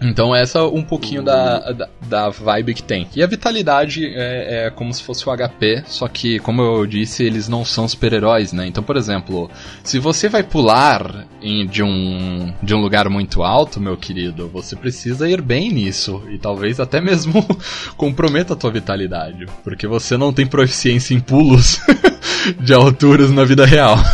Então 0.00 0.34
essa 0.34 0.58
é 0.58 0.62
um 0.62 0.82
pouquinho 0.82 1.22
da, 1.22 1.72
da, 1.72 1.88
da, 2.02 2.28
vibe 2.28 2.74
que 2.74 2.82
tem. 2.82 3.08
E 3.14 3.22
a 3.22 3.26
vitalidade 3.26 4.06
é, 4.06 4.66
é, 4.66 4.70
como 4.70 4.92
se 4.92 5.02
fosse 5.02 5.28
o 5.28 5.36
HP, 5.36 5.84
só 5.86 6.06
que, 6.06 6.38
como 6.40 6.60
eu 6.60 6.86
disse, 6.86 7.24
eles 7.24 7.48
não 7.48 7.64
são 7.64 7.88
super-heróis, 7.88 8.52
né? 8.52 8.66
Então, 8.66 8.82
por 8.82 8.96
exemplo, 8.96 9.50
se 9.82 9.98
você 9.98 10.28
vai 10.28 10.42
pular 10.42 11.26
em, 11.40 11.66
de, 11.66 11.82
um, 11.82 12.52
de 12.62 12.74
um 12.74 12.80
lugar 12.80 13.08
muito 13.08 13.42
alto, 13.42 13.80
meu 13.80 13.96
querido, 13.96 14.48
você 14.48 14.76
precisa 14.76 15.28
ir 15.28 15.40
bem 15.40 15.72
nisso. 15.72 16.22
E 16.28 16.38
talvez 16.38 16.78
até 16.78 17.00
mesmo 17.00 17.44
comprometa 17.96 18.52
a 18.52 18.56
tua 18.56 18.70
vitalidade. 18.70 19.46
Porque 19.64 19.86
você 19.86 20.16
não 20.16 20.32
tem 20.32 20.46
proficiência 20.46 21.14
em 21.14 21.20
pulos 21.20 21.80
de 22.60 22.74
alturas 22.74 23.30
na 23.30 23.44
vida 23.44 23.64
real. 23.64 23.96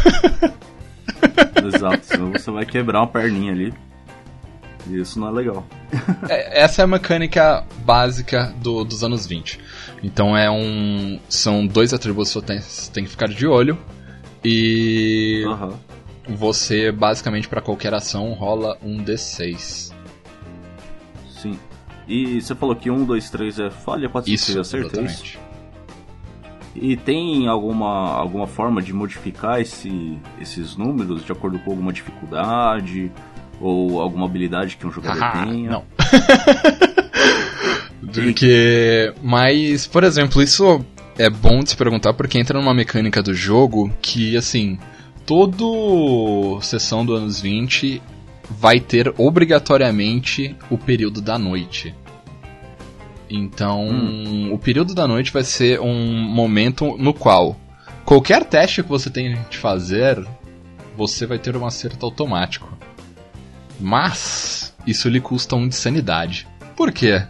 Exato, 1.65 2.31
você 2.33 2.51
vai 2.51 2.67
quebrar 2.67 3.01
uma 3.01 3.07
perninha 3.07 3.53
ali. 3.53 3.73
Isso 4.91 5.19
não 5.21 5.29
é 5.29 5.31
legal. 5.31 5.67
é, 6.29 6.63
essa 6.63 6.83
é 6.83 6.85
a 6.85 6.87
mecânica 6.87 7.65
básica 7.85 8.55
do, 8.61 8.85
dos 8.85 9.05
anos 9.05 9.27
20. 9.27 9.61
Então 10.03 10.37
é 10.37 10.51
um. 10.51 11.21
São 11.29 11.67
dois 11.67 11.93
atributos 11.95 12.33
que 12.33 12.41
você 12.41 12.47
tem, 12.47 12.61
tem 12.93 13.05
que 13.05 13.11
ficar 13.11 13.29
de 13.29 13.47
olho. 13.47 13.79
E. 14.45 15.45
Uhum. 15.47 15.73
Você, 16.37 16.93
basicamente, 16.93 17.49
para 17.49 17.61
qualquer 17.61 17.95
ação, 17.95 18.33
rola 18.33 18.79
um 18.83 19.03
D6. 19.03 19.93
Sim. 21.29 21.59
E 22.07 22.41
você 22.41 22.55
falou 22.55 22.77
que 22.77 22.91
1, 22.91 23.05
2, 23.05 23.31
3 23.31 23.59
é 23.59 23.71
falha, 23.71 24.09
4, 24.09 24.31
5, 24.31 24.43
6 24.45 24.59
acertei 24.59 25.05
isso. 25.05 25.39
E 26.75 26.97
tem 26.97 27.49
alguma, 27.49 28.15
alguma 28.15 28.47
forma 28.47 28.81
de 28.81 28.93
modificar 28.93 29.61
esse, 29.61 30.19
esses 30.41 30.77
números 30.77 31.25
de 31.25 31.31
acordo 31.31 31.59
com 31.59 31.71
alguma 31.71 31.93
dificuldade? 31.93 33.13
Ou 33.63 34.01
alguma 34.01 34.27
habilidade 34.27 34.77
que 34.77 34.87
um 34.87 34.91
jogador 34.91 35.23
ah, 35.23 35.47
tenha? 35.47 35.71
Não. 35.71 35.85
porque. 38.13 39.15
Mas, 39.23 39.87
por 39.87 40.03
exemplo, 40.03 40.43
isso 40.43 40.85
é 41.17 41.31
bom 41.31 41.61
de 41.61 41.71
se 41.71 41.77
perguntar 41.77 42.13
porque 42.13 42.39
entra 42.39 42.59
numa 42.59 42.75
mecânica 42.75 43.23
do 43.23 43.33
jogo 43.33 43.91
que, 44.03 44.37
assim, 44.37 44.79
todo 45.25 46.59
sessão 46.61 47.07
do 47.07 47.15
anos 47.15 47.41
20 47.41 48.03
vai 48.51 48.81
ter 48.81 49.15
obrigatoriamente 49.17 50.57
o 50.69 50.77
período 50.77 51.21
da 51.21 51.39
noite. 51.39 51.95
Então, 53.31 53.89
hum. 53.89 54.53
o 54.53 54.59
período 54.59 54.93
da 54.93 55.07
noite 55.07 55.33
vai 55.33 55.45
ser 55.45 55.81
um 55.81 56.13
momento 56.13 56.97
no 56.99 57.15
qual 57.15 57.57
qualquer 58.05 58.45
teste 58.45 58.83
que 58.83 58.89
você 58.89 59.09
tem 59.09 59.39
de 59.49 59.57
fazer, 59.57 60.23
você 60.97 61.27
vai 61.27 61.39
ter 61.39 61.57
um 61.57 61.67
acerto 61.67 62.05
automático. 62.05 62.69
Mas 63.83 64.75
isso 64.87 65.09
lhe 65.09 65.21
custa 65.21 65.57
um 65.57 65.69
de 65.69 65.75
sanidade. 65.75 66.47
Por 66.77 66.93
quê? 66.93 67.23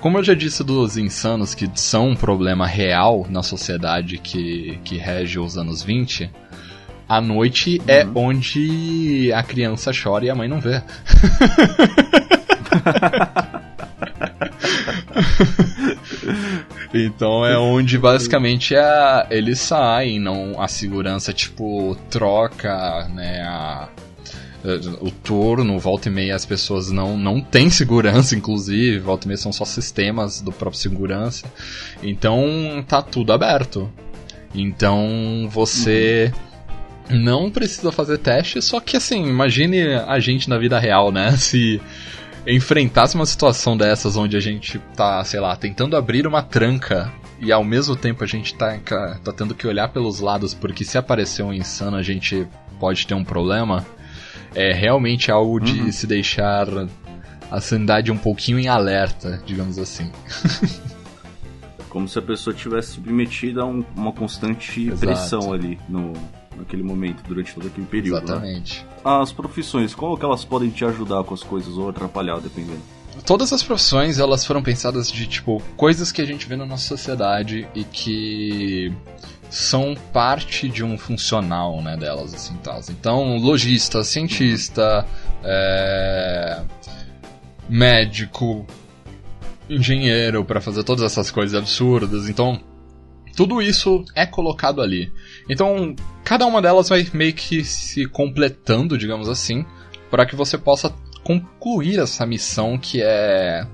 Como 0.00 0.18
eu 0.18 0.24
já 0.24 0.34
disse 0.34 0.62
dos 0.64 0.96
insanos 0.96 1.54
que 1.54 1.70
são 1.74 2.10
um 2.10 2.16
problema 2.16 2.66
real 2.66 3.26
na 3.30 3.42
sociedade 3.42 4.18
que, 4.18 4.78
que 4.84 4.96
rege 4.96 5.38
os 5.38 5.56
anos 5.56 5.82
20, 5.82 6.28
a 7.08 7.20
noite 7.20 7.80
é 7.86 8.04
uhum. 8.04 8.10
é 8.10 8.18
onde 8.18 9.32
a 9.32 9.42
criança 9.42 9.92
chora 9.92 10.24
e 10.24 10.30
a 10.30 10.34
mãe 10.34 10.48
não 10.48 10.60
vê. 10.60 10.82
então 16.94 17.46
é 17.46 17.56
onde 17.58 17.98
basicamente 17.98 18.74
a, 18.74 19.26
eles 19.30 19.60
saem, 19.60 20.18
não 20.18 20.60
a 20.60 20.66
segurança 20.66 21.32
tipo 21.32 21.96
troca, 22.10 23.08
né, 23.08 23.42
a, 23.42 23.88
o 25.00 25.10
turno, 25.10 25.78
volta 25.78 26.08
e 26.08 26.12
meia 26.12 26.36
as 26.36 26.46
pessoas 26.46 26.90
não, 26.90 27.16
não 27.16 27.40
têm 27.40 27.68
segurança, 27.68 28.36
inclusive, 28.36 28.98
volta 28.98 29.26
e 29.26 29.28
meia 29.28 29.38
são 29.38 29.52
só 29.52 29.64
sistemas 29.64 30.40
do 30.40 30.52
próprio 30.52 30.80
segurança. 30.80 31.46
Então 32.02 32.84
tá 32.86 33.02
tudo 33.02 33.32
aberto. 33.32 33.90
Então 34.54 35.48
você. 35.50 36.32
Uhum. 37.10 37.18
não 37.18 37.50
precisa 37.50 37.90
fazer 37.90 38.18
teste, 38.18 38.62
só 38.62 38.78
que 38.78 38.96
assim, 38.96 39.26
imagine 39.26 39.94
a 39.94 40.20
gente 40.20 40.48
na 40.48 40.56
vida 40.56 40.78
real, 40.78 41.10
né? 41.10 41.32
Se 41.36 41.80
enfrentasse 42.46 43.14
uma 43.14 43.26
situação 43.26 43.76
dessas 43.76 44.16
onde 44.16 44.36
a 44.36 44.40
gente 44.40 44.78
tá, 44.96 45.22
sei 45.24 45.40
lá, 45.40 45.54
tentando 45.56 45.96
abrir 45.96 46.26
uma 46.26 46.42
tranca 46.42 47.12
e 47.40 47.50
ao 47.50 47.64
mesmo 47.64 47.96
tempo 47.96 48.22
a 48.22 48.26
gente 48.26 48.54
tá, 48.54 48.78
tá 49.24 49.32
tendo 49.32 49.54
que 49.54 49.66
olhar 49.66 49.88
pelos 49.88 50.20
lados 50.20 50.54
porque 50.54 50.84
se 50.84 50.96
aparecer 50.96 51.42
um 51.42 51.52
insano 51.52 51.96
a 51.96 52.02
gente 52.02 52.46
pode 52.78 53.06
ter 53.06 53.14
um 53.14 53.24
problema, 53.24 53.86
é 54.54 54.72
realmente 54.72 55.30
algo 55.30 55.60
de 55.60 55.80
uhum. 55.80 55.92
se 55.92 56.06
deixar 56.06 56.66
a 57.50 57.60
sanidade 57.60 58.10
um 58.10 58.16
pouquinho 58.16 58.58
em 58.58 58.68
alerta, 58.68 59.42
digamos 59.44 59.78
assim. 59.78 60.10
Como 61.88 62.08
se 62.08 62.18
a 62.18 62.22
pessoa 62.22 62.54
tivesse 62.54 62.92
submetida 62.92 63.60
a 63.60 63.66
um, 63.66 63.84
uma 63.94 64.12
constante 64.12 64.88
Exato. 64.88 64.98
pressão 64.98 65.52
ali 65.52 65.78
no, 65.88 66.14
naquele 66.56 66.82
momento, 66.82 67.22
durante 67.28 67.54
todo 67.54 67.66
aquele 67.66 67.86
período. 67.86 68.20
Né? 68.20 68.32
Exatamente. 68.32 68.82
Né? 68.82 68.90
As 69.04 69.30
profissões, 69.32 69.94
como 69.94 70.16
que 70.16 70.24
elas 70.24 70.44
podem 70.44 70.70
te 70.70 70.84
ajudar 70.84 71.22
com 71.24 71.34
as 71.34 71.42
coisas 71.42 71.76
ou 71.76 71.90
atrapalhar, 71.90 72.40
dependendo? 72.40 72.80
Todas 73.26 73.52
as 73.52 73.62
profissões, 73.62 74.18
elas 74.18 74.46
foram 74.46 74.62
pensadas 74.62 75.12
de, 75.12 75.26
tipo, 75.26 75.62
coisas 75.76 76.10
que 76.10 76.22
a 76.22 76.24
gente 76.24 76.48
vê 76.48 76.56
na 76.56 76.64
nossa 76.64 76.88
sociedade 76.88 77.68
e 77.74 77.84
que 77.84 78.90
são 79.52 79.94
parte 80.14 80.66
de 80.66 80.82
um 80.82 80.96
funcional, 80.96 81.82
né, 81.82 81.94
delas, 81.94 82.32
assim, 82.32 82.56
tal. 82.62 82.80
Então, 82.88 83.36
lojista, 83.36 84.02
cientista, 84.02 85.06
é... 85.44 86.62
médico, 87.68 88.66
engenheiro 89.68 90.42
para 90.42 90.58
fazer 90.58 90.84
todas 90.84 91.04
essas 91.04 91.30
coisas 91.30 91.54
absurdas. 91.54 92.30
Então, 92.30 92.58
tudo 93.36 93.60
isso 93.60 94.02
é 94.14 94.24
colocado 94.24 94.80
ali. 94.80 95.12
Então, 95.50 95.94
cada 96.24 96.46
uma 96.46 96.62
delas 96.62 96.88
vai 96.88 97.06
meio 97.12 97.34
que 97.34 97.62
se 97.62 98.06
completando, 98.06 98.96
digamos 98.96 99.28
assim, 99.28 99.66
para 100.10 100.24
que 100.24 100.34
você 100.34 100.56
possa 100.56 100.94
concluir 101.22 101.98
essa 101.98 102.24
missão 102.24 102.78
que 102.78 103.02
é 103.02 103.66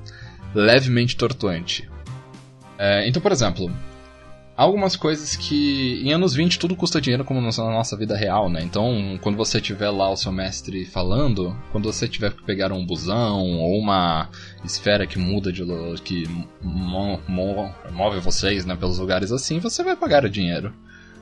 levemente 0.52 1.16
tortuante. 1.16 1.88
É, 2.76 3.08
então, 3.08 3.23
por 3.23 3.30
exemplo, 3.30 3.70
algumas 4.58 4.96
coisas 4.96 5.36
que 5.36 6.02
em 6.02 6.12
anos 6.12 6.34
20 6.34 6.58
tudo 6.58 6.74
custa 6.74 7.00
dinheiro 7.00 7.24
como 7.24 7.40
na 7.40 7.46
nossa 7.46 7.96
vida 7.96 8.16
real, 8.16 8.50
né? 8.50 8.60
Então, 8.60 9.16
quando 9.22 9.36
você 9.36 9.60
tiver 9.60 9.88
lá 9.88 10.10
o 10.10 10.16
seu 10.16 10.32
mestre 10.32 10.84
falando, 10.84 11.56
quando 11.70 11.84
você 11.84 12.08
tiver 12.08 12.32
que 12.32 12.42
pegar 12.42 12.72
um 12.72 12.84
busão 12.84 13.40
ou 13.40 13.78
uma 13.78 14.28
esfera 14.64 15.06
que 15.06 15.16
muda 15.16 15.52
de 15.52 15.64
que 16.02 16.26
mo 16.60 17.20
mo 17.28 17.72
move 17.92 18.18
vocês, 18.18 18.66
né, 18.66 18.74
pelos 18.74 18.98
lugares 18.98 19.30
assim, 19.30 19.60
você 19.60 19.84
vai 19.84 19.94
pagar 19.94 20.28
dinheiro. 20.28 20.74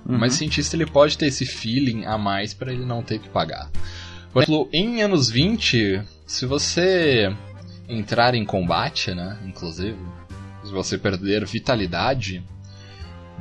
Uhum. 0.09 0.17
Mas 0.17 0.33
o 0.33 0.37
cientista 0.39 0.75
ele 0.75 0.87
pode 0.87 1.19
ter 1.19 1.27
esse 1.27 1.45
feeling 1.45 2.07
a 2.07 2.17
mais 2.17 2.55
para 2.55 2.73
ele 2.73 2.87
não 2.87 3.03
ter 3.03 3.19
que 3.19 3.29
pagar. 3.29 3.71
Por 4.33 4.45
exemplo, 4.45 4.69
em 4.73 5.03
anos 5.03 5.29
20, 5.29 6.01
se 6.27 6.47
você 6.47 7.31
entrar 7.87 8.35
em 8.35 8.47
combate, 8.47 9.15
né, 9.15 9.39
inclusive, 9.45 9.99
se 10.65 10.73
você 10.73 10.97
perder 10.97 11.45
vitalidade, 11.45 12.43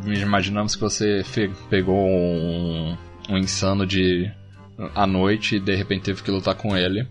Imaginamos 0.04 0.76
que 0.76 0.82
você 0.82 1.24
pegou 1.70 1.98
um, 1.98 2.98
um 3.30 3.38
insano 3.38 3.86
de 3.86 4.32
à 4.94 5.08
noite 5.08 5.56
e 5.56 5.60
de 5.60 5.76
repente 5.76 6.04
teve 6.04 6.22
que 6.22 6.32
lutar 6.32 6.56
com 6.56 6.76
ele. 6.76 7.08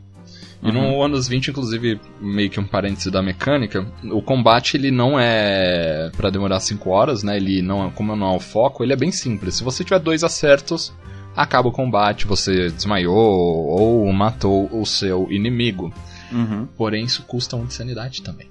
E 0.63 0.69
uhum. 0.69 0.73
no 0.73 1.03
anos 1.03 1.29
20, 1.29 1.49
inclusive, 1.49 2.01
meio 2.21 2.49
que 2.49 2.59
um 2.59 2.67
parêntese 2.67 3.11
da 3.11 3.21
mecânica, 3.21 3.87
o 4.05 4.23
combate 4.23 4.77
ele 4.77 4.91
não 4.91 5.19
é 5.19 6.11
para 6.17 6.31
demorar 6.31 6.59
5 6.61 6.89
horas, 6.89 7.23
né? 7.23 7.37
Ele 7.37 7.61
não, 7.61 7.91
como 7.91 8.17
não 8.17 8.33
é 8.33 8.37
o 8.37 8.41
foco, 8.41 8.83
ele 8.83 8.95
é 8.95 8.97
bem 8.97 9.13
simples. 9.13 9.57
Se 9.57 9.65
você 9.65 9.85
tiver 9.85 9.99
dois 9.99 10.25
acertos, 10.25 10.93
acaba 11.37 11.69
o 11.69 11.73
combate, 11.73 12.27
você 12.27 12.71
desmaiou 12.71 13.15
ou 13.15 14.11
matou 14.13 14.69
o 14.73 14.87
seu 14.87 15.31
inimigo. 15.31 15.93
Uhum. 16.33 16.67
Porém, 16.79 17.05
isso 17.05 17.25
custa 17.25 17.57
um 17.57 17.67
de 17.67 17.75
sanidade 17.75 18.23
também. 18.23 18.49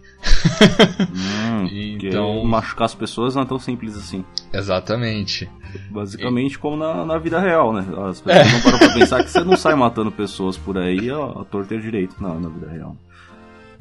Hum, 1.11 1.67
então 1.71 2.43
machucar 2.43 2.85
as 2.85 2.95
pessoas 2.95 3.35
não 3.35 3.43
é 3.43 3.45
tão 3.45 3.59
simples 3.59 3.95
assim. 3.95 4.23
Exatamente. 4.51 5.49
Basicamente 5.89 6.53
e... 6.53 6.57
como 6.57 6.77
na, 6.77 7.05
na, 7.05 7.17
vida 7.17 7.39
real, 7.39 7.73
né? 7.73 7.85
As 8.09 8.21
pessoas 8.21 8.47
é. 8.47 8.51
não 8.51 8.61
param 8.61 8.79
pra 8.79 8.93
pensar 8.93 9.23
que 9.23 9.29
você 9.29 9.43
não 9.43 9.57
sai 9.57 9.75
matando 9.75 10.11
pessoas 10.11 10.57
por 10.57 10.77
aí 10.77 11.09
a 11.09 11.43
torta 11.45 11.77
direito. 11.77 12.15
Não, 12.19 12.39
na 12.39 12.49
vida 12.49 12.69
real. 12.69 12.95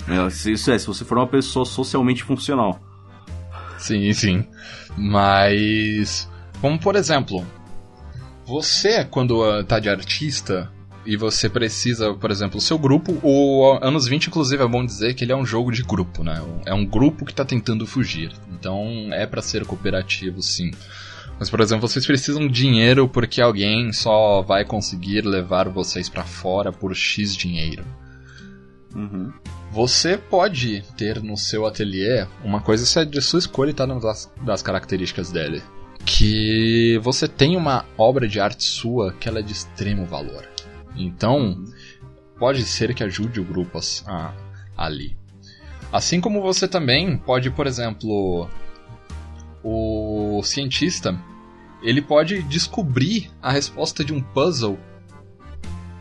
É, 0.09 0.27
isso 0.51 0.71
é, 0.71 0.79
se 0.79 0.87
você 0.87 1.05
for 1.05 1.19
uma 1.19 1.27
pessoa 1.27 1.65
socialmente 1.65 2.23
funcional. 2.25 2.81
Sim, 3.79 4.13
sim. 4.13 4.45
Mas. 4.97 6.31
Como 6.61 6.79
por 6.79 6.95
exemplo, 6.95 7.45
você, 8.47 9.05
quando 9.05 9.65
tá 9.65 9.81
de 9.81 9.89
artista, 9.89 10.71
e 11.05 11.17
você 11.17 11.49
precisa, 11.49 12.15
por 12.15 12.31
exemplo, 12.31 12.59
o 12.59 12.61
seu 12.61 12.79
grupo, 12.79 13.19
o 13.23 13.79
Anos 13.83 14.07
20, 14.07 14.27
inclusive, 14.27 14.63
é 14.63 14.67
bom 14.67 14.85
dizer 14.85 15.15
que 15.15 15.25
ele 15.25 15.33
é 15.33 15.37
um 15.37 15.45
jogo 15.45 15.73
de 15.73 15.83
grupo, 15.83 16.23
né? 16.23 16.41
É 16.65 16.73
um 16.73 16.87
grupo 16.87 17.25
que 17.25 17.33
está 17.33 17.45
tentando 17.45 17.87
fugir. 17.87 18.33
Então 18.53 19.09
é 19.13 19.27
para 19.27 19.43
ser 19.43 19.65
cooperativo, 19.65 20.41
sim. 20.41 20.71
Mas, 21.39 21.51
por 21.51 21.61
exemplo, 21.61 21.89
vocês 21.89 22.07
precisam 22.07 22.47
de 22.47 22.53
dinheiro 22.53 23.09
porque 23.09 23.41
alguém 23.41 23.93
só 23.93 24.43
vai 24.43 24.65
conseguir 24.65 25.23
levar 25.23 25.69
vocês 25.69 26.09
para 26.09 26.23
fora 26.23 26.71
por 26.71 26.95
X 26.95 27.35
dinheiro. 27.35 27.85
Uhum. 28.95 29.33
Você 29.73 30.17
pode 30.17 30.85
ter 30.97 31.21
no 31.21 31.37
seu 31.37 31.67
ateliê 31.67 32.27
uma 32.45 32.61
coisa 32.61 32.85
se 32.85 33.01
é 33.01 33.05
de 33.05 33.21
sua 33.21 33.39
escolha 33.39 33.71
e 33.71 33.75
tá 33.75 33.87
das, 33.87 34.31
das 34.43 34.63
características 34.63 35.33
dele. 35.33 35.63
Que 36.05 37.01
você 37.03 37.27
tem 37.27 37.57
uma 37.57 37.87
obra 37.97 38.29
de 38.29 38.39
arte 38.39 38.65
sua 38.65 39.13
que 39.13 39.29
ela 39.29 39.39
é 39.39 39.43
de 39.43 39.53
extremo 39.53 40.05
valor. 40.05 40.52
Então, 40.97 41.65
pode 42.39 42.65
ser 42.65 42.95
que 42.95 43.05
ajude 43.05 43.41
o 43.41 43.45
grupo 43.45 43.79
a, 44.07 44.13
a, 44.13 44.35
ali. 44.77 45.17
Assim 45.93 46.21
como 46.21 46.41
você 46.41 46.67
também 46.67 47.17
pode, 47.19 47.51
por 47.51 47.67
exemplo, 47.67 48.49
o 49.63 50.43
cientista, 50.43 51.19
ele 51.83 52.01
pode 52.01 52.43
descobrir 52.43 53.31
a 53.41 53.53
resposta 53.53 54.05
de 54.05 54.13
um 54.13 54.21
puzzle 54.21 54.79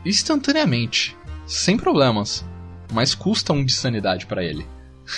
instantaneamente, 0.06 1.18
sem 1.46 1.78
problemas, 1.78 2.46
mas 2.92 3.14
custa 3.14 3.54
um 3.54 3.66
de 3.66 3.74
sanidade 3.74 4.26
para 4.26 4.44
ele. 4.44 4.66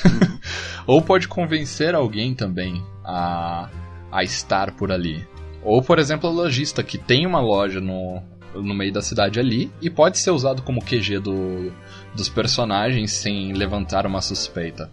Uhum. 0.06 0.40
Ou 0.88 1.02
pode 1.02 1.28
convencer 1.28 1.96
alguém 1.96 2.34
também 2.34 2.84
a, 3.04 3.70
a 4.12 4.24
estar 4.24 4.72
por 4.72 4.92
ali. 4.92 5.26
Ou, 5.64 5.82
por 5.82 6.00
exemplo, 6.00 6.30
o 6.30 6.34
lojista 6.34 6.84
que 6.84 6.98
tem 6.98 7.26
uma 7.26 7.40
loja 7.40 7.80
no, 7.80 8.22
no 8.56 8.74
meio 8.74 8.92
da 8.92 9.02
cidade 9.02 9.40
ali 9.40 9.72
e 9.82 9.90
pode 9.90 10.18
ser 10.18 10.32
usado 10.32 10.62
como 10.62 10.84
QG 10.84 11.20
do, 11.20 11.74
dos 12.16 12.30
personagens 12.30 13.12
sem 13.12 13.54
levantar 13.54 14.06
uma 14.06 14.22
suspeita. 14.22 14.92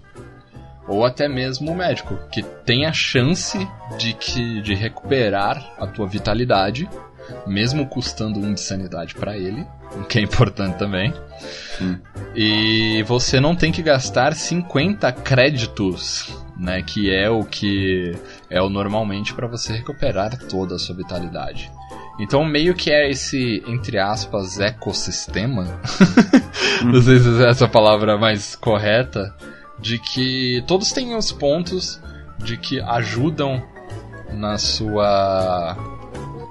Ou 0.89 1.05
até 1.05 1.29
mesmo 1.29 1.71
o 1.71 1.77
médico, 1.77 2.19
que 2.33 2.43
tem 2.43 2.85
a 2.85 2.93
chance 2.93 3.59
de, 3.97 4.13
que, 4.15 4.61
de 4.61 4.75
recuperar 4.75 5.75
a 5.79 5.87
tua 5.87 6.07
vitalidade, 6.07 6.89
mesmo 7.47 7.87
custando 7.87 8.41
um 8.41 8.53
de 8.53 8.61
sanidade 8.61 9.15
para 9.15 9.37
ele, 9.37 9.65
o 9.95 10.05
que 10.05 10.19
é 10.19 10.23
importante 10.23 10.79
também. 10.79 11.15
Sim. 11.79 11.99
E 12.35 13.05
você 13.05 13.39
não 13.41 13.55
tem 13.55 13.71
que 13.71 13.83
gastar 13.83 14.35
50 14.35 15.13
créditos, 15.13 16.35
né, 16.57 16.83
que 16.83 17.15
é 17.15 17.31
o 17.31 17.45
que 17.45 18.17
é 18.49 18.61
o 18.61 18.69
normalmente 18.69 19.33
para 19.33 19.47
você 19.47 19.73
recuperar 19.73 20.37
toda 20.49 20.75
a 20.75 20.79
sua 20.79 20.97
vitalidade. 20.97 21.71
Então, 22.19 22.45
meio 22.45 22.75
que 22.75 22.91
é 22.91 23.11
esse, 23.11 23.63
entre 23.67 23.99
aspas, 23.99 24.61
ecossistema. 24.61 25.81
Não 26.85 27.01
sei 27.01 27.19
se 27.19 27.43
é 27.43 27.49
essa 27.49 27.69
palavra 27.69 28.19
mais 28.19 28.55
correta. 28.55 29.35
De 29.79 29.99
que 29.99 30.63
todos 30.67 30.93
têm 30.93 31.17
os 31.17 31.33
pontos 31.33 31.99
de 32.39 32.59
que 32.59 32.81
ajudam 32.81 33.63
na 34.31 34.59
sua. 34.59 35.77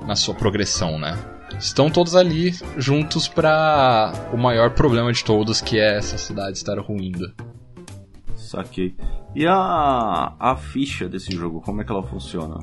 na 0.06 0.16
sua 0.16 0.34
progressão, 0.34 0.98
né? 0.98 1.18
Estão 1.60 1.90
todos 1.90 2.16
ali 2.16 2.56
juntos 2.78 3.28
para 3.28 4.14
o 4.32 4.38
maior 4.38 4.72
problema 4.72 5.12
de 5.12 5.24
todos, 5.24 5.62
que 5.62 5.78
é 5.78 5.98
essa 5.98 6.18
cidade 6.18 6.58
estar 6.58 6.80
ruindo. 6.80 7.32
Saquei. 8.50 8.96
E 9.36 9.46
a, 9.46 10.34
a 10.40 10.56
ficha 10.56 11.08
desse 11.08 11.32
jogo, 11.36 11.62
como 11.62 11.82
é 11.82 11.84
que 11.84 11.92
ela 11.92 12.02
funciona? 12.02 12.58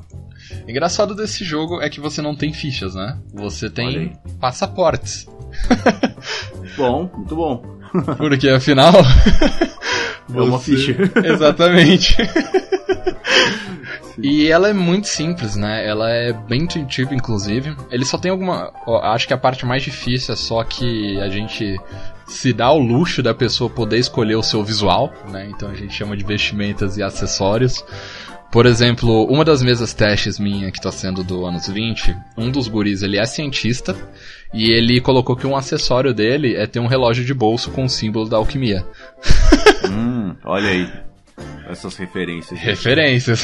Engraçado 0.67 1.15
desse 1.15 1.45
jogo 1.45 1.81
é 1.81 1.89
que 1.89 2.01
você 2.01 2.21
não 2.21 2.35
tem 2.35 2.51
fichas, 2.51 2.93
né? 2.93 3.17
Você 3.33 3.69
tem 3.69 4.11
passaportes. 4.37 5.25
bom, 6.75 7.09
muito 7.15 7.35
bom. 7.37 7.63
Porque 8.17 8.49
afinal. 8.49 8.91
é 10.29 10.41
uma 10.41 10.59
ficha. 10.59 10.93
Exatamente. 11.23 12.17
E 14.21 14.51
ela 14.51 14.67
é 14.67 14.73
muito 14.73 15.07
simples, 15.07 15.55
né? 15.55 15.87
Ela 15.87 16.09
é 16.09 16.33
bem 16.33 16.63
intuitiva, 16.63 17.15
inclusive. 17.15 17.73
Ele 17.89 18.03
só 18.03 18.17
tem 18.17 18.29
alguma. 18.29 18.73
Acho 19.03 19.25
que 19.25 19.33
a 19.33 19.37
parte 19.37 19.65
mais 19.65 19.83
difícil 19.83 20.33
é 20.33 20.37
só 20.37 20.65
que 20.65 21.17
a 21.21 21.29
gente 21.29 21.79
se 22.27 22.51
dá 22.51 22.71
o 22.71 22.77
luxo 22.77 23.23
da 23.23 23.33
pessoa 23.33 23.69
poder 23.69 23.97
escolher 23.97 24.35
o 24.35 24.43
seu 24.43 24.63
visual, 24.63 25.13
né? 25.29 25.49
Então 25.49 25.69
a 25.69 25.73
gente 25.73 25.93
chama 25.93 26.15
de 26.15 26.23
vestimentas 26.23 26.97
e 26.97 27.03
acessórios. 27.03 27.83
Por 28.51 28.65
exemplo, 28.65 29.25
uma 29.25 29.43
das 29.43 29.61
mesas 29.61 29.93
testes 29.93 30.39
minha 30.39 30.71
que 30.71 30.79
tá 30.79 30.91
sendo 30.91 31.23
do 31.23 31.45
anos 31.45 31.67
20, 31.67 32.15
um 32.37 32.49
dos 32.49 32.67
guris 32.67 33.01
ele 33.01 33.17
é 33.17 33.25
cientista 33.25 33.95
e 34.53 34.71
ele 34.71 35.01
colocou 35.01 35.35
que 35.35 35.45
um 35.45 35.55
acessório 35.55 36.13
dele 36.13 36.55
é 36.55 36.65
ter 36.65 36.79
um 36.79 36.87
relógio 36.87 37.25
de 37.25 37.33
bolso 37.33 37.71
com 37.71 37.85
o 37.85 37.89
símbolo 37.89 38.29
da 38.29 38.37
alquimia. 38.37 38.85
hum, 39.89 40.35
olha 40.45 40.69
aí. 40.69 40.89
Essas 41.67 41.97
referências. 41.97 42.59
Referências. 42.59 43.43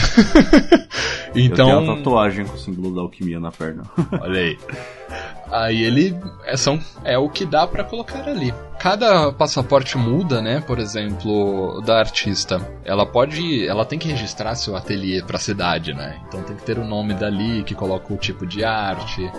então. 1.35 1.69
Eu 1.69 1.77
tenho 1.77 1.79
uma 1.79 1.97
tatuagem 1.97 2.45
com 2.45 2.55
o 2.55 2.59
símbolo 2.59 2.95
da 2.95 3.01
alquimia 3.01 3.39
na 3.39 3.51
perna. 3.51 3.83
olha 4.19 4.39
aí. 4.39 4.57
Aí 5.53 5.83
ele 5.83 6.19
é, 6.45 6.57
são, 6.57 6.79
é 7.03 7.15
o 7.15 7.29
que 7.29 7.45
dá 7.45 7.67
para 7.67 7.83
colocar 7.83 8.27
ali. 8.27 8.51
Cada 8.79 9.31
passaporte 9.31 9.99
muda, 9.99 10.41
né? 10.41 10.59
Por 10.59 10.79
exemplo, 10.79 11.79
da 11.85 11.99
artista. 11.99 12.59
Ela 12.83 13.05
pode. 13.05 13.67
Ela 13.67 13.85
tem 13.85 13.99
que 13.99 14.07
registrar 14.07 14.55
seu 14.55 14.75
ateliê 14.75 15.21
pra 15.21 15.37
cidade, 15.37 15.93
né? 15.93 16.19
Então 16.27 16.41
tem 16.41 16.55
que 16.55 16.63
ter 16.63 16.79
o 16.79 16.83
nome 16.83 17.13
dali, 17.13 17.63
que 17.63 17.75
coloca 17.75 18.11
o 18.11 18.17
tipo 18.17 18.47
de 18.47 18.65
arte. 18.65 19.31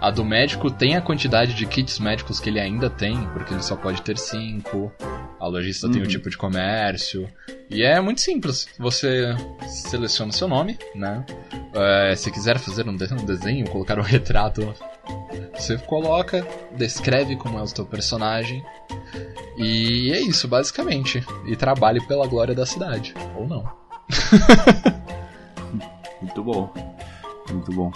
A 0.00 0.12
do 0.12 0.24
médico 0.24 0.70
tem 0.70 0.94
a 0.94 1.00
quantidade 1.00 1.54
de 1.54 1.66
kits 1.66 1.98
médicos 1.98 2.38
que 2.38 2.48
ele 2.48 2.60
ainda 2.60 2.88
tem, 2.88 3.26
porque 3.32 3.52
ele 3.52 3.62
só 3.62 3.74
pode 3.74 4.00
ter 4.02 4.16
cinco. 4.16 4.92
A 5.40 5.46
lojista 5.48 5.86
uhum. 5.86 5.92
tem 5.92 6.02
o 6.02 6.04
uhum. 6.04 6.10
tipo 6.10 6.30
de 6.30 6.36
comércio. 6.36 7.28
E 7.68 7.82
é 7.82 8.00
muito 8.00 8.20
simples. 8.20 8.68
Você 8.78 9.34
seleciona 9.66 10.30
o 10.30 10.34
seu 10.34 10.46
nome, 10.46 10.78
né? 10.94 11.26
É, 11.74 12.14
se 12.14 12.30
quiser 12.30 12.58
fazer 12.58 12.88
um, 12.88 12.96
desenho, 12.96 13.68
colocar 13.68 13.98
um 13.98 14.02
retrato, 14.02 14.74
você 15.54 15.76
coloca, 15.78 16.46
descreve 16.72 17.36
como 17.36 17.58
é 17.58 17.62
o 17.62 17.66
seu 17.66 17.84
personagem. 17.84 18.64
E 19.56 20.12
é 20.12 20.20
isso, 20.20 20.46
basicamente. 20.46 21.24
E 21.46 21.56
trabalhe 21.56 22.00
pela 22.06 22.26
glória 22.26 22.54
da 22.54 22.64
cidade. 22.64 23.14
Ou 23.36 23.46
não. 23.46 23.68
muito 26.22 26.42
bom. 26.42 26.72
Muito 27.50 27.72
bom. 27.72 27.92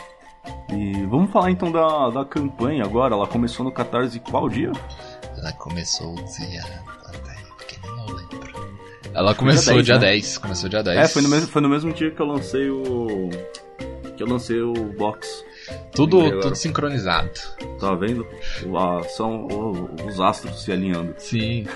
E 0.73 1.07
vamos 1.07 1.31
falar 1.31 1.51
então 1.51 1.71
da, 1.71 2.11
da 2.11 2.25
campanha 2.25 2.85
agora. 2.85 3.15
Ela 3.15 3.27
começou 3.27 3.65
no 3.65 3.71
Catarse 3.71 4.19
qual 4.19 4.49
dia? 4.49 4.73
Ela 5.39 5.53
começou 5.53 6.15
dia. 6.17 6.65
Porque 7.57 7.79
nem 7.83 8.09
eu 8.09 8.15
lembro. 8.15 8.53
Ela 9.15 9.35
começou 9.35 9.83
dia 9.83 9.83
10, 9.83 9.85
dia 9.85 9.99
né? 9.99 10.07
10. 10.07 10.39
Começou 10.39 10.69
dia 10.69 10.83
10. 10.83 10.99
É, 10.99 11.09
foi 11.09 11.23
no, 11.23 11.29
mesmo, 11.29 11.49
foi 11.49 11.63
no 11.63 11.69
mesmo 11.69 11.93
dia 11.93 12.11
que 12.11 12.21
eu 12.21 12.27
lancei 12.27 12.71
o. 12.71 13.31
Que 14.23 14.25
eu 14.25 14.29
lancei 14.29 14.61
o 14.61 14.73
box. 14.73 15.45
Tudo, 15.93 16.41
tudo 16.41 16.55
sincronizado. 16.55 17.29
Tá 17.81 17.93
vendo? 17.97 18.25
Lá 18.67 19.03
são 19.03 19.49
os 20.07 20.21
astros 20.21 20.63
se 20.63 20.71
alinhando. 20.71 21.13
Sim. 21.19 21.67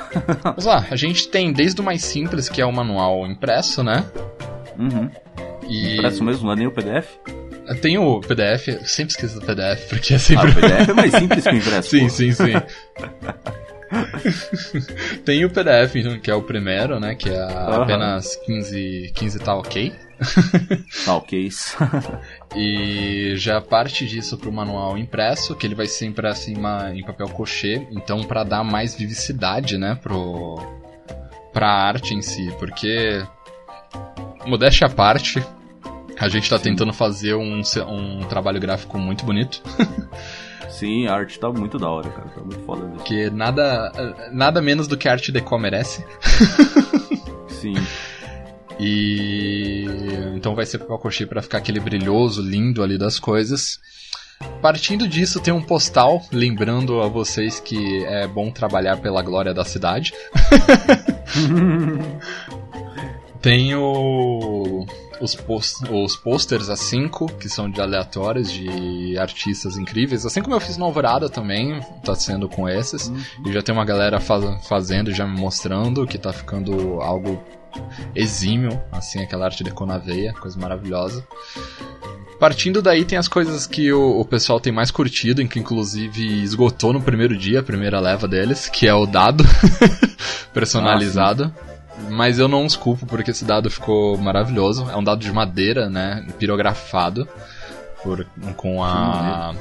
Vamos 0.44 0.64
lá, 0.64 0.86
a 0.88 0.94
gente 0.94 1.26
tem 1.26 1.52
desde 1.52 1.80
o 1.80 1.84
mais 1.84 2.04
simples, 2.04 2.48
que 2.48 2.62
é 2.62 2.66
o 2.66 2.72
manual 2.72 3.26
impresso, 3.26 3.82
né? 3.82 4.08
Uhum. 4.78 5.10
E... 5.68 5.94
Impresso 5.94 6.22
mesmo, 6.22 6.46
não 6.46 6.52
é 6.52 6.56
nem 6.56 6.68
o 6.68 6.70
PDF? 6.70 7.08
Tem 7.82 7.98
o 7.98 8.20
PDF, 8.20 8.68
eu 8.68 8.84
sempre 8.84 9.10
esqueço 9.10 9.40
do 9.40 9.44
PDF, 9.44 9.88
porque 9.88 10.14
é 10.14 10.18
sempre. 10.18 10.46
Ah, 10.46 10.50
o 10.50 10.54
PDF 10.54 10.88
é 10.88 10.92
mais 10.94 11.12
simples 11.14 11.42
que 11.42 11.50
o 11.50 11.56
impresso. 11.56 11.90
sim, 11.90 12.08
sim, 12.08 12.32
sim. 12.32 12.52
Tem 15.24 15.44
o 15.44 15.50
PDF, 15.50 15.94
que 16.22 16.30
é 16.30 16.34
o 16.34 16.42
primeiro, 16.42 17.00
né? 17.00 17.16
Que 17.16 17.28
é 17.28 17.44
uhum. 17.44 17.82
apenas 17.82 18.36
15, 18.36 19.10
15 19.14 19.38
tá 19.40 19.56
ok. 19.56 19.92
Tá 21.04 21.16
ok. 21.16 21.48
e 22.56 23.34
já 23.36 23.60
parte 23.60 24.06
disso 24.06 24.36
pro 24.38 24.52
manual 24.52 24.96
impresso, 24.96 25.54
que 25.54 25.66
ele 25.66 25.74
vai 25.74 25.86
ser 25.86 26.06
impresso 26.06 26.50
em, 26.50 26.56
uma, 26.56 26.94
em 26.94 27.04
papel 27.04 27.28
cochê, 27.28 27.86
então 27.90 28.22
para 28.22 28.44
dar 28.44 28.64
mais 28.64 28.94
vivicidade, 28.94 29.76
né, 29.78 29.98
pro, 30.02 30.56
pra 31.52 31.68
arte 31.68 32.14
em 32.14 32.22
si, 32.22 32.52
porque 32.58 33.24
modéstia 34.46 34.86
à 34.86 34.90
parte, 34.90 35.44
a 36.18 36.28
gente 36.28 36.48
tá 36.48 36.56
Sim. 36.58 36.64
tentando 36.64 36.92
fazer 36.92 37.34
um, 37.34 37.60
um 37.88 38.20
trabalho 38.20 38.60
gráfico 38.60 38.98
muito 38.98 39.24
bonito. 39.24 39.62
Sim, 40.68 41.06
a 41.06 41.14
arte 41.14 41.38
tá 41.38 41.50
muito 41.50 41.78
da 41.78 41.88
hora, 41.88 42.10
cara. 42.10 42.28
Tá 42.28 42.40
muito 42.40 42.60
foda 42.64 42.84
mesmo. 42.84 43.02
Que 43.02 43.30
nada, 43.30 43.92
nada 44.30 44.60
menos 44.60 44.86
do 44.86 44.96
que 44.96 45.08
a 45.08 45.12
arte 45.12 45.32
deco 45.32 45.58
merece. 45.58 46.04
Sim. 47.48 47.74
E 48.78 49.86
então 50.34 50.54
vai 50.54 50.66
ser 50.66 50.78
papel 50.78 50.98
cochê 50.98 51.26
para 51.26 51.42
ficar 51.42 51.58
aquele 51.58 51.80
brilhoso, 51.80 52.42
lindo 52.42 52.82
ali 52.82 52.98
das 52.98 53.18
coisas. 53.18 53.80
Partindo 54.60 55.08
disso, 55.08 55.40
tem 55.40 55.52
um 55.52 55.62
postal 55.62 56.22
lembrando 56.30 57.00
a 57.00 57.08
vocês 57.08 57.58
que 57.58 58.04
é 58.04 58.26
bom 58.26 58.50
trabalhar 58.50 58.98
pela 58.98 59.22
glória 59.22 59.54
da 59.54 59.64
cidade. 59.64 60.12
tem 63.40 63.74
o 63.74 64.84
os, 65.20 65.34
post, 65.34 65.90
os 65.90 66.16
posters 66.16 66.68
a 66.68 66.76
5, 66.76 67.26
que 67.38 67.48
são 67.48 67.70
de 67.70 67.80
aleatórios, 67.80 68.50
de 68.50 69.16
artistas 69.18 69.76
incríveis. 69.76 70.26
Assim 70.26 70.42
como 70.42 70.54
eu 70.54 70.60
fiz 70.60 70.76
no 70.76 70.84
Alvorada 70.84 71.28
também, 71.28 71.80
tá 72.04 72.14
sendo 72.14 72.48
com 72.48 72.68
esses. 72.68 73.08
Uhum. 73.08 73.22
E 73.46 73.52
já 73.52 73.62
tem 73.62 73.74
uma 73.74 73.84
galera 73.84 74.20
faz, 74.20 74.44
fazendo, 74.66 75.12
já 75.12 75.26
me 75.26 75.38
mostrando 75.38 76.06
que 76.06 76.18
tá 76.18 76.32
ficando 76.32 77.00
algo 77.00 77.42
exímio, 78.14 78.80
assim, 78.92 79.22
aquela 79.22 79.44
arte 79.44 79.62
de 79.62 79.72
na 79.86 79.98
veia, 79.98 80.32
coisa 80.34 80.58
maravilhosa. 80.58 81.26
Partindo 82.38 82.82
daí 82.82 83.04
tem 83.04 83.16
as 83.16 83.28
coisas 83.28 83.66
que 83.66 83.90
o, 83.92 84.20
o, 84.20 84.24
pessoal 84.24 84.60
tem 84.60 84.72
mais 84.72 84.90
curtido, 84.90 85.40
em 85.40 85.48
que 85.48 85.58
inclusive 85.58 86.42
esgotou 86.42 86.92
no 86.92 87.00
primeiro 87.00 87.36
dia, 87.36 87.60
a 87.60 87.62
primeira 87.62 87.98
leva 87.98 88.28
deles, 88.28 88.68
que 88.68 88.86
é 88.86 88.94
o 88.94 89.06
dado 89.06 89.42
personalizado. 90.52 91.50
Ah, 91.56 91.76
mas 92.10 92.38
eu 92.38 92.46
não 92.46 92.66
os 92.66 92.76
culpo 92.76 93.06
porque 93.06 93.30
esse 93.30 93.44
dado 93.44 93.70
ficou 93.70 94.18
maravilhoso. 94.18 94.88
É 94.90 94.96
um 94.96 95.04
dado 95.04 95.20
de 95.20 95.32
madeira, 95.32 95.88
né? 95.88 96.26
Pirografado. 96.38 97.26
Por, 98.02 98.26
com 98.56 98.84
a. 98.84 99.54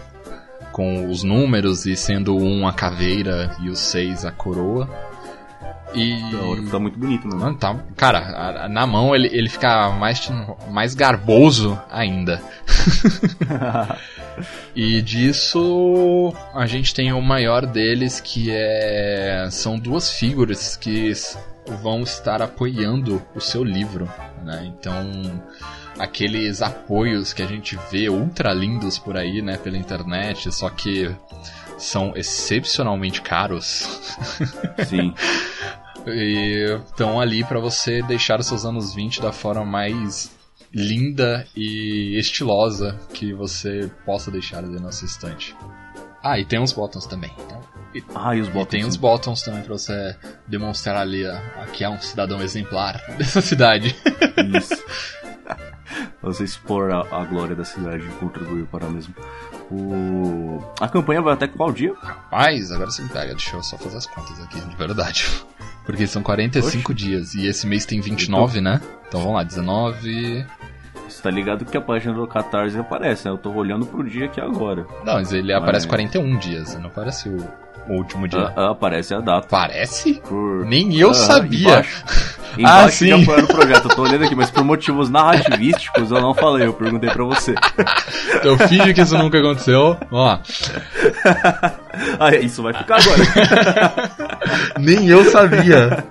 Com 0.71 1.09
os 1.09 1.23
números 1.23 1.85
e 1.85 1.95
sendo 1.95 2.35
um 2.37 2.67
a 2.67 2.73
caveira 2.73 3.55
e 3.61 3.69
o 3.69 3.75
seis 3.75 4.25
a 4.25 4.31
coroa. 4.31 4.89
E. 5.93 6.19
Tá 6.71 6.79
muito 6.79 6.97
bonito, 6.97 7.27
né? 7.27 7.55
Tá, 7.59 7.75
cara, 7.95 8.67
na 8.67 8.85
mão 8.85 9.15
ele, 9.15 9.27
ele 9.31 9.49
fica 9.49 9.91
mais, 9.91 10.29
mais 10.69 10.93
garboso 10.95 11.79
ainda. 11.91 12.41
e 14.75 15.01
disso 15.01 16.33
a 16.53 16.65
gente 16.65 16.93
tem 16.93 17.13
o 17.13 17.21
maior 17.21 17.65
deles 17.65 18.19
que 18.19 18.49
é. 18.51 19.47
São 19.51 19.77
duas 19.77 20.11
figuras 20.11 20.75
que 20.75 21.13
vão 21.81 22.01
estar 22.01 22.41
apoiando 22.41 23.21
o 23.33 23.39
seu 23.39 23.63
livro, 23.63 24.09
né? 24.43 24.65
Então, 24.65 25.41
aqueles 25.97 26.61
apoios 26.61 27.33
que 27.33 27.41
a 27.41 27.47
gente 27.47 27.77
vê 27.91 28.09
ultra 28.09 28.53
lindos 28.53 28.99
por 28.99 29.17
aí, 29.17 29.41
né, 29.41 29.57
pela 29.57 29.77
internet, 29.77 30.51
só 30.51 30.69
que 30.69 31.13
são 31.77 32.13
excepcionalmente 32.15 33.21
caros. 33.21 33.87
Sim. 34.87 35.13
e 36.07 36.77
estão 36.85 37.19
ali 37.19 37.43
para 37.43 37.59
você 37.59 38.01
deixar 38.03 38.39
os 38.39 38.47
seus 38.47 38.65
anos 38.65 38.93
20 38.93 39.21
da 39.21 39.31
forma 39.31 39.65
mais 39.65 40.31
linda 40.73 41.47
e 41.55 42.17
estilosa 42.19 42.99
que 43.13 43.33
você 43.33 43.89
possa 44.05 44.29
deixar 44.29 44.59
ali 44.59 44.79
na 44.79 44.91
sua 44.91 45.05
estante. 45.05 45.55
Ah, 46.21 46.39
e 46.39 46.45
tem 46.45 46.59
uns 46.59 46.73
botões 46.73 47.05
também. 47.05 47.31
Então 47.39 47.65
e, 47.95 48.03
ah, 48.13 48.35
e 48.35 48.41
os 48.41 48.49
botões. 48.49 48.65
E 48.65 48.69
tem 48.71 48.85
os 48.85 48.97
botões 48.97 49.41
também 49.41 49.61
pra 49.61 49.71
você 49.71 50.15
demonstrar 50.45 50.97
ali 50.97 51.23
que 51.71 51.83
é 51.83 51.89
um 51.89 51.99
cidadão 51.99 52.41
exemplar 52.41 53.01
dessa 53.17 53.41
cidade. 53.41 53.95
Isso. 54.57 54.83
você 56.21 56.43
expor 56.43 56.91
a, 56.91 57.21
a, 57.21 57.23
glória 57.23 57.55
da 57.55 57.63
cidade 57.63 58.05
e 58.05 58.09
contribuir 58.19 58.65
para 58.65 58.89
mesmo. 58.89 59.15
O... 59.71 60.63
A 60.79 60.87
campanha 60.87 61.21
vai 61.21 61.33
até 61.33 61.47
qual 61.47 61.71
dia? 61.71 61.93
Rapaz, 62.01 62.71
agora 62.71 62.91
você 62.91 63.01
me 63.01 63.09
pega. 63.09 63.33
Deixa 63.33 63.55
eu 63.55 63.63
só 63.63 63.77
fazer 63.77 63.97
as 63.97 64.05
contas 64.05 64.39
aqui, 64.41 64.59
de 64.59 64.75
verdade. 64.75 65.25
Porque 65.85 66.07
são 66.07 66.23
45 66.23 66.91
Oxe. 66.91 66.93
dias 66.93 67.33
e 67.35 67.47
esse 67.47 67.67
mês 67.67 67.85
tem 67.85 68.01
29, 68.01 68.59
então... 68.59 68.73
né? 68.73 68.81
Então 69.07 69.19
vamos 69.19 69.35
lá, 69.35 69.43
19. 69.43 70.45
Você 71.07 71.21
tá 71.21 71.29
ligado 71.29 71.65
que 71.65 71.77
a 71.77 71.81
página 71.81 72.13
do 72.13 72.27
Catarse 72.27 72.77
aparece, 72.77 73.25
né? 73.25 73.31
Eu 73.31 73.37
tô 73.37 73.51
olhando 73.51 73.85
pro 73.85 74.03
dia 74.03 74.25
aqui 74.25 74.41
agora. 74.41 74.85
Não, 75.03 75.15
mas 75.15 75.31
ele 75.31 75.53
mas... 75.53 75.61
aparece 75.61 75.87
41 75.87 76.37
dias, 76.37 76.75
não 76.75 76.87
aparece 76.87 77.29
o, 77.29 77.37
o 77.87 77.93
último 77.93 78.27
dia. 78.27 78.51
Ah, 78.55 78.67
ah, 78.67 78.71
aparece 78.71 79.13
a 79.13 79.19
data. 79.19 79.47
Parece? 79.49 80.15
Por... 80.21 80.65
Nem 80.65 80.95
eu 80.97 81.11
ah, 81.11 81.13
sabia. 81.13 81.69
Embaixo. 81.69 82.03
Embaixo 82.57 82.85
ah, 82.85 82.89
sim. 82.89 83.25
no 83.25 83.47
projeto. 83.47 83.89
Eu 83.89 83.95
tô 83.95 84.01
olhando 84.03 84.23
aqui, 84.23 84.35
mas 84.35 84.49
por 84.49 84.63
motivos 84.63 85.09
narrativísticos 85.09 86.09
eu 86.09 86.21
não 86.21 86.33
falei, 86.33 86.67
eu 86.67 86.73
perguntei 86.73 87.09
pra 87.09 87.23
você. 87.23 87.53
Então 88.35 88.57
finge 88.67 88.93
que 88.93 89.01
isso 89.01 89.17
nunca 89.17 89.39
aconteceu. 89.39 89.97
Ó. 90.11 90.37
ah, 92.19 92.35
isso 92.35 92.61
vai 92.61 92.73
ficar 92.73 92.97
agora. 92.97 94.11
Nem 94.79 95.07
eu 95.07 95.23
sabia. 95.25 96.05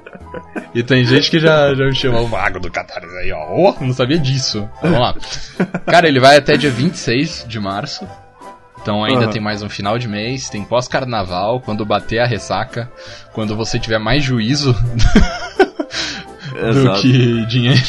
E 0.74 0.82
tem 0.82 1.04
gente 1.04 1.30
que 1.30 1.38
já, 1.38 1.72
já 1.72 1.84
me 1.84 1.94
chamou 1.94 2.24
o 2.24 2.28
mago 2.28 2.58
do 2.58 2.70
Catarse 2.70 3.16
aí, 3.18 3.30
ó. 3.32 3.46
Oh, 3.48 3.84
não 3.84 3.92
sabia 3.92 4.18
disso. 4.18 4.68
Vamos 4.82 4.98
lá. 4.98 5.14
Cara, 5.87 6.08
ele 6.08 6.18
vai 6.18 6.37
até 6.37 6.56
dia 6.56 6.70
26 6.70 7.46
de 7.48 7.60
março. 7.60 8.06
Então 8.82 9.04
ainda 9.04 9.26
uhum. 9.26 9.30
tem 9.30 9.40
mais 9.40 9.62
um 9.62 9.68
final 9.68 9.98
de 9.98 10.08
mês, 10.08 10.50
tem 10.50 10.64
pós-carnaval, 10.64 11.60
quando 11.60 11.87
bater 11.87 12.18
a 12.18 12.26
ressaca, 12.26 12.90
quando 13.32 13.56
você 13.56 13.78
tiver 13.78 13.98
mais 13.98 14.22
juízo 14.22 14.74
do 16.74 17.00
que 17.00 17.46
dinheiro. 17.46 17.80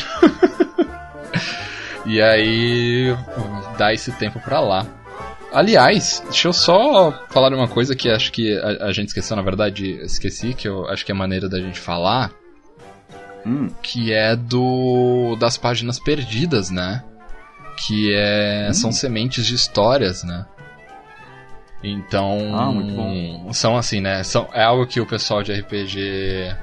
E 2.05 2.21
aí 2.21 3.17
dá 3.77 3.91
esse 3.93 4.11
tempo 4.13 4.39
pra 4.39 4.59
lá. 4.59 4.85
Aliás, 5.51 6.21
deixa 6.25 6.47
eu 6.47 6.53
só 6.53 7.11
falar 7.29 7.53
uma 7.53 7.67
coisa 7.67 7.95
que 7.95 8.09
acho 8.09 8.31
que 8.31 8.57
a, 8.57 8.85
a 8.85 8.91
gente 8.91 9.07
esqueceu, 9.07 9.35
na 9.35 9.41
verdade, 9.41 9.99
esqueci, 10.03 10.53
que 10.53 10.67
eu 10.67 10.87
acho 10.87 11.05
que 11.05 11.11
é 11.11 11.15
maneira 11.15 11.49
da 11.49 11.59
gente 11.59 11.79
falar. 11.79 12.31
Hum. 13.45 13.69
Que 13.81 14.11
é 14.11 14.35
do. 14.35 15.35
das 15.39 15.57
páginas 15.57 15.99
perdidas, 15.99 16.71
né? 16.71 17.03
Que 17.85 18.13
é. 18.13 18.71
são 18.73 18.91
sementes 18.91 19.45
de 19.45 19.53
histórias, 19.53 20.23
né? 20.23 20.45
Então. 21.83 22.57
Ah, 22.57 22.71
muito 22.71 22.93
bom. 22.93 23.53
São 23.53 23.77
assim, 23.77 24.01
né? 24.01 24.23
São, 24.23 24.49
é 24.53 24.63
algo 24.63 24.87
que 24.87 24.99
o 24.99 25.05
pessoal 25.05 25.43
de 25.43 25.53
RPG 25.53 26.55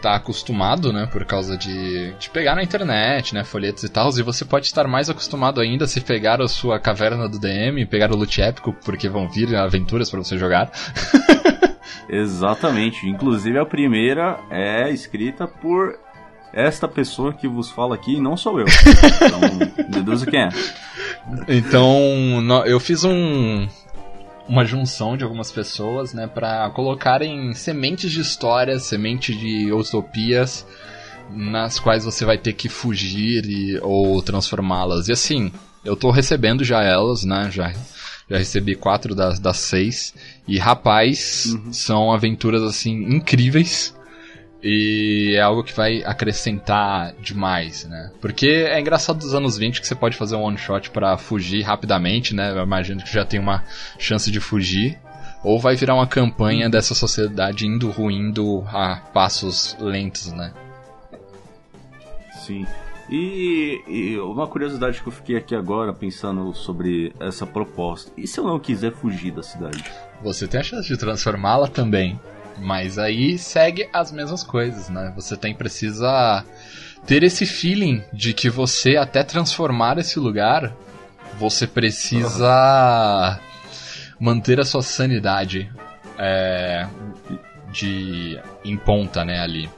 tá 0.00 0.14
acostumado, 0.14 0.92
né? 0.92 1.06
Por 1.06 1.24
causa 1.24 1.56
de, 1.56 2.12
de 2.14 2.30
pegar 2.30 2.54
na 2.54 2.62
internet, 2.62 3.34
né? 3.34 3.44
Folhetos 3.44 3.84
e 3.84 3.88
tal. 3.88 4.08
E 4.18 4.22
você 4.22 4.44
pode 4.44 4.66
estar 4.66 4.88
mais 4.88 5.10
acostumado 5.10 5.60
ainda 5.60 5.86
se 5.86 6.00
pegar 6.00 6.40
a 6.40 6.48
sua 6.48 6.80
caverna 6.80 7.28
do 7.28 7.38
DM, 7.38 7.84
pegar 7.86 8.10
o 8.10 8.16
loot 8.16 8.40
épico, 8.40 8.72
porque 8.84 9.08
vão 9.08 9.28
vir 9.28 9.54
aventuras 9.54 10.10
para 10.10 10.20
você 10.20 10.38
jogar. 10.38 10.70
Exatamente. 12.08 13.08
Inclusive 13.08 13.58
a 13.58 13.66
primeira 13.66 14.38
é 14.50 14.90
escrita 14.90 15.46
por 15.46 15.98
esta 16.52 16.88
pessoa 16.88 17.32
que 17.32 17.46
vos 17.46 17.70
fala 17.70 17.94
aqui, 17.94 18.20
não 18.20 18.36
sou 18.36 18.58
eu. 18.58 18.66
Então, 18.66 19.88
deduza 19.88 20.26
quem 20.26 20.42
é. 20.42 20.48
Então, 21.48 21.80
eu 22.66 22.80
fiz 22.80 23.04
um 23.04 23.68
uma 24.48 24.64
junção 24.64 25.16
de 25.16 25.22
algumas 25.22 25.52
pessoas, 25.52 26.12
né, 26.12 26.26
para 26.26 26.68
colocarem 26.70 27.54
sementes 27.54 28.10
de 28.10 28.20
histórias, 28.20 28.82
sementes 28.82 29.38
de 29.38 29.72
utopias 29.72 30.66
nas 31.30 31.78
quais 31.78 32.04
você 32.04 32.24
vai 32.24 32.36
ter 32.36 32.54
que 32.54 32.68
fugir 32.68 33.44
e, 33.46 33.78
ou 33.80 34.20
transformá-las. 34.20 35.06
E 35.06 35.12
assim, 35.12 35.52
eu 35.84 35.94
tô 35.94 36.10
recebendo 36.10 36.64
já 36.64 36.82
elas, 36.82 37.22
né, 37.24 37.48
já 37.48 37.72
já 38.28 38.38
recebi 38.38 38.76
quatro 38.76 39.12
das, 39.12 39.40
das 39.40 39.56
seis 39.56 40.14
e 40.50 40.58
rapaz, 40.58 41.56
são 41.70 42.12
aventuras 42.12 42.60
assim 42.64 43.04
incríveis. 43.04 43.96
E 44.60 45.36
é 45.36 45.40
algo 45.40 45.62
que 45.62 45.72
vai 45.72 46.02
acrescentar 46.02 47.14
demais, 47.20 47.84
né? 47.84 48.10
Porque 48.20 48.48
é 48.48 48.80
engraçado 48.80 49.20
dos 49.20 49.32
anos 49.32 49.56
20 49.56 49.80
que 49.80 49.86
você 49.86 49.94
pode 49.94 50.16
fazer 50.16 50.34
um 50.34 50.42
one 50.42 50.58
shot 50.58 50.90
pra 50.90 51.16
fugir 51.16 51.62
rapidamente, 51.62 52.34
né? 52.34 52.50
Eu 52.50 52.64
imagino 52.64 53.00
que 53.00 53.12
já 53.12 53.24
tem 53.24 53.38
uma 53.38 53.64
chance 53.96 54.28
de 54.28 54.40
fugir. 54.40 54.98
Ou 55.44 55.60
vai 55.60 55.76
virar 55.76 55.94
uma 55.94 56.06
campanha 56.06 56.68
dessa 56.68 56.96
sociedade 56.96 57.64
indo 57.64 57.88
ruindo 57.88 58.64
a 58.66 58.96
passos 58.96 59.76
lentos, 59.78 60.32
né? 60.32 60.52
Sim. 62.44 62.66
E, 63.10 63.82
e 63.88 64.18
uma 64.20 64.46
curiosidade 64.46 65.02
que 65.02 65.08
eu 65.08 65.12
fiquei 65.12 65.36
aqui 65.36 65.54
agora 65.54 65.92
pensando 65.92 66.54
sobre 66.54 67.12
essa 67.18 67.44
proposta. 67.44 68.12
E 68.16 68.26
se 68.26 68.38
eu 68.38 68.44
não 68.44 68.58
quiser 68.60 68.92
fugir 68.92 69.32
da 69.32 69.42
cidade? 69.42 69.84
Você 70.22 70.46
tem 70.46 70.60
a 70.60 70.62
chance 70.62 70.86
de 70.86 70.96
transformá-la 70.96 71.66
também. 71.66 72.18
Mas 72.58 72.98
aí 72.98 73.38
segue 73.38 73.88
as 73.92 74.12
mesmas 74.12 74.44
coisas, 74.44 74.88
né? 74.88 75.12
Você 75.16 75.36
tem 75.36 75.54
precisa 75.54 76.44
ter 77.06 77.22
esse 77.22 77.46
feeling 77.46 78.02
de 78.12 78.34
que 78.34 78.50
você 78.50 78.96
até 78.96 79.24
transformar 79.24 79.98
esse 79.98 80.18
lugar, 80.18 80.72
você 81.38 81.66
precisa 81.66 83.40
manter 84.20 84.60
a 84.60 84.64
sua 84.64 84.82
sanidade 84.82 85.72
é, 86.18 86.86
de 87.72 88.38
em 88.62 88.76
ponta, 88.76 89.24
né, 89.24 89.40
ali. 89.40 89.70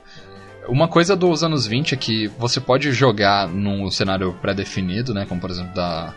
Uma 0.69 0.89
coisa 0.89 1.17
dos 1.17 1.43
anos 1.43 1.67
20 1.67 1.95
é 1.95 1.97
que 1.97 2.29
você 2.39 2.61
pode 2.61 2.93
jogar 2.93 3.49
num 3.49 3.91
cenário 3.91 4.33
pré-definido, 4.41 5.13
né, 5.13 5.27
como 5.27 5.41
por 5.41 5.51
exemplo 5.51 5.75
da 5.75 6.15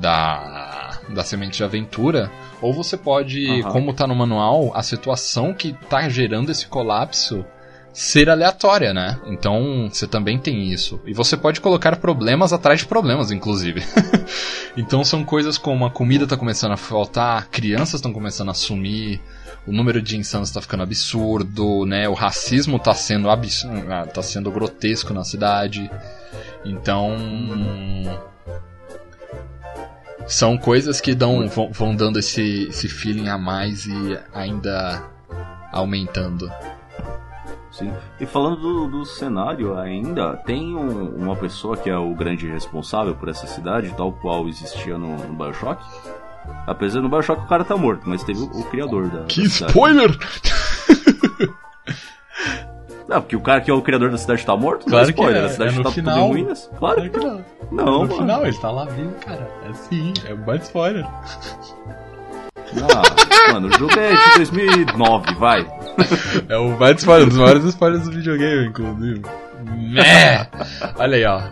da 0.00 1.00
da 1.10 1.24
semente 1.24 1.56
de 1.56 1.64
aventura, 1.64 2.30
ou 2.60 2.72
você 2.72 2.96
pode, 2.96 3.60
Aham. 3.60 3.70
como 3.70 3.92
tá 3.92 4.06
no 4.06 4.14
manual, 4.14 4.72
a 4.74 4.82
situação 4.82 5.54
que 5.54 5.72
tá 5.88 6.08
gerando 6.08 6.50
esse 6.50 6.66
colapso 6.66 7.44
ser 7.92 8.30
aleatória, 8.30 8.94
né? 8.94 9.18
Então 9.26 9.88
você 9.90 10.06
também 10.06 10.38
tem 10.38 10.70
isso. 10.70 11.00
E 11.04 11.12
você 11.12 11.36
pode 11.36 11.60
colocar 11.60 11.96
problemas 11.96 12.52
atrás 12.52 12.80
de 12.80 12.86
problemas, 12.86 13.30
inclusive. 13.32 13.82
então 14.76 15.02
são 15.02 15.24
coisas 15.24 15.58
como 15.58 15.84
a 15.84 15.90
comida 15.90 16.26
tá 16.26 16.36
começando 16.36 16.72
a 16.72 16.76
faltar, 16.76 17.48
crianças 17.48 17.94
estão 17.94 18.12
começando 18.12 18.50
a 18.50 18.54
sumir, 18.54 19.20
o 19.68 19.72
número 19.72 20.00
de 20.00 20.16
insanos 20.16 20.50
tá 20.50 20.60
ficando 20.60 20.82
absurdo, 20.82 21.84
né? 21.84 22.08
O 22.08 22.14
racismo 22.14 22.78
tá 22.78 22.94
sendo 22.94 23.28
abs... 23.28 23.64
ah, 23.90 24.06
tá 24.06 24.22
sendo 24.22 24.50
grotesco 24.50 25.12
na 25.12 25.24
cidade. 25.24 25.90
Então 26.64 27.16
são 30.26 30.58
coisas 30.58 31.00
que 31.00 31.14
dão 31.14 31.48
vão, 31.48 31.70
vão 31.72 31.94
dando 31.94 32.18
esse, 32.18 32.68
esse 32.68 32.88
feeling 32.88 33.28
a 33.28 33.38
mais 33.38 33.86
e 33.86 34.18
ainda 34.34 35.02
aumentando. 35.72 36.50
Sim. 37.70 37.92
E 38.18 38.26
falando 38.26 38.56
do, 38.56 38.88
do 38.88 39.04
cenário 39.04 39.78
ainda, 39.78 40.36
tem 40.38 40.74
um- 40.74 41.14
uma 41.14 41.36
pessoa 41.36 41.76
que 41.76 41.88
é 41.88 41.96
o 41.96 42.14
grande 42.14 42.48
responsável 42.48 43.14
por 43.14 43.28
essa 43.28 43.46
cidade, 43.46 43.94
tal 43.96 44.12
qual 44.12 44.48
existia 44.48 44.98
no, 44.98 45.16
no 45.16 45.34
Bioshock. 45.34 45.82
Apesar 46.66 47.00
no 47.00 47.08
Bioshock 47.08 47.42
o 47.42 47.46
cara 47.46 47.64
tá 47.64 47.76
morto, 47.76 48.02
mas 48.06 48.22
teve 48.22 48.40
o, 48.40 48.44
o 48.44 48.64
criador 48.64 49.08
da. 49.08 49.24
Que 49.24 49.42
da 49.42 49.66
spoiler! 49.66 50.16
Não, 53.08 53.22
porque 53.22 53.34
o 53.36 53.40
cara 53.40 53.62
que 53.62 53.70
é 53.70 53.74
o 53.74 53.80
criador 53.80 54.10
da 54.10 54.18
cidade 54.18 54.44
tá 54.44 54.54
morto? 54.54 54.84
Claro 54.84 54.96
não 54.96 55.10
é 55.10 55.12
que 55.14 55.18
spoiler, 55.18 55.42
é, 55.42 55.46
a 55.46 55.48
cidade 55.48 55.74
é 55.74 55.78
no 55.78 55.82
tá 55.82 55.90
final. 55.90 56.14
tudo 56.14 56.26
em 56.26 56.28
ruínas. 56.28 56.70
Claro 56.78 57.10
que 57.10 57.18
não. 57.18 57.44
Não, 57.72 57.84
no 57.86 57.98
mano. 58.00 58.16
final 58.16 58.46
ele 58.46 58.58
tá 58.58 58.70
lá 58.70 58.84
vivo, 58.84 59.14
cara. 59.24 59.50
É 59.66 59.72
sim, 59.72 60.12
é 60.26 60.34
um 60.34 60.36
baita 60.36 60.64
spoiler. 60.64 61.06
Ah, 62.76 63.52
mano, 63.54 63.68
o 63.68 63.78
jogo 63.78 63.98
é 63.98 64.10
de 64.10 64.34
2009, 64.36 65.34
vai. 65.36 65.66
É 66.50 66.58
um 66.58 66.76
baita 66.76 67.00
spoiler, 67.00 67.24
um 67.24 67.28
dos 67.30 67.38
maiores 67.38 67.64
spoilers 67.64 68.04
do 68.04 68.10
videogame, 68.10 68.66
inclusive. 68.68 69.22
Mé! 69.64 70.46
Olha 70.98 71.16
aí, 71.16 71.24
ó. 71.24 71.42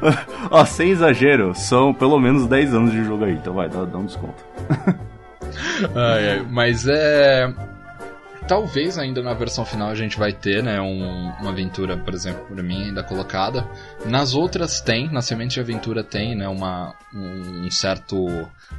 Ó, 0.50 0.64
sem 0.64 0.90
exagero, 0.90 1.54
são 1.54 1.92
pelo 1.92 2.18
menos 2.18 2.46
10 2.46 2.74
anos 2.74 2.92
de 2.92 3.04
jogo 3.04 3.24
aí, 3.24 3.32
então 3.34 3.54
vai, 3.54 3.68
dá, 3.68 3.84
dá 3.84 3.98
um 3.98 4.06
desconto. 4.06 4.42
Ai, 5.94 6.30
ai, 6.30 6.46
mas 6.50 6.86
é. 6.86 7.52
Talvez 8.46 8.96
ainda 8.98 9.22
na 9.22 9.34
versão 9.34 9.64
final 9.64 9.88
a 9.90 9.94
gente 9.94 10.18
vai 10.18 10.32
ter, 10.32 10.62
né, 10.62 10.80
um- 10.80 11.30
uma 11.40 11.50
aventura, 11.50 11.96
por 11.98 12.14
exemplo, 12.14 12.44
pra 12.54 12.62
mim 12.62 12.84
ainda 12.84 13.02
colocada. 13.02 13.66
Nas 14.06 14.34
outras 14.34 14.80
tem, 14.80 15.10
na 15.10 15.20
semente 15.20 15.54
de 15.54 15.60
aventura 15.60 16.02
tem, 16.04 16.34
né, 16.34 16.48
uma, 16.48 16.94
um 17.14 17.70
certo 17.70 18.26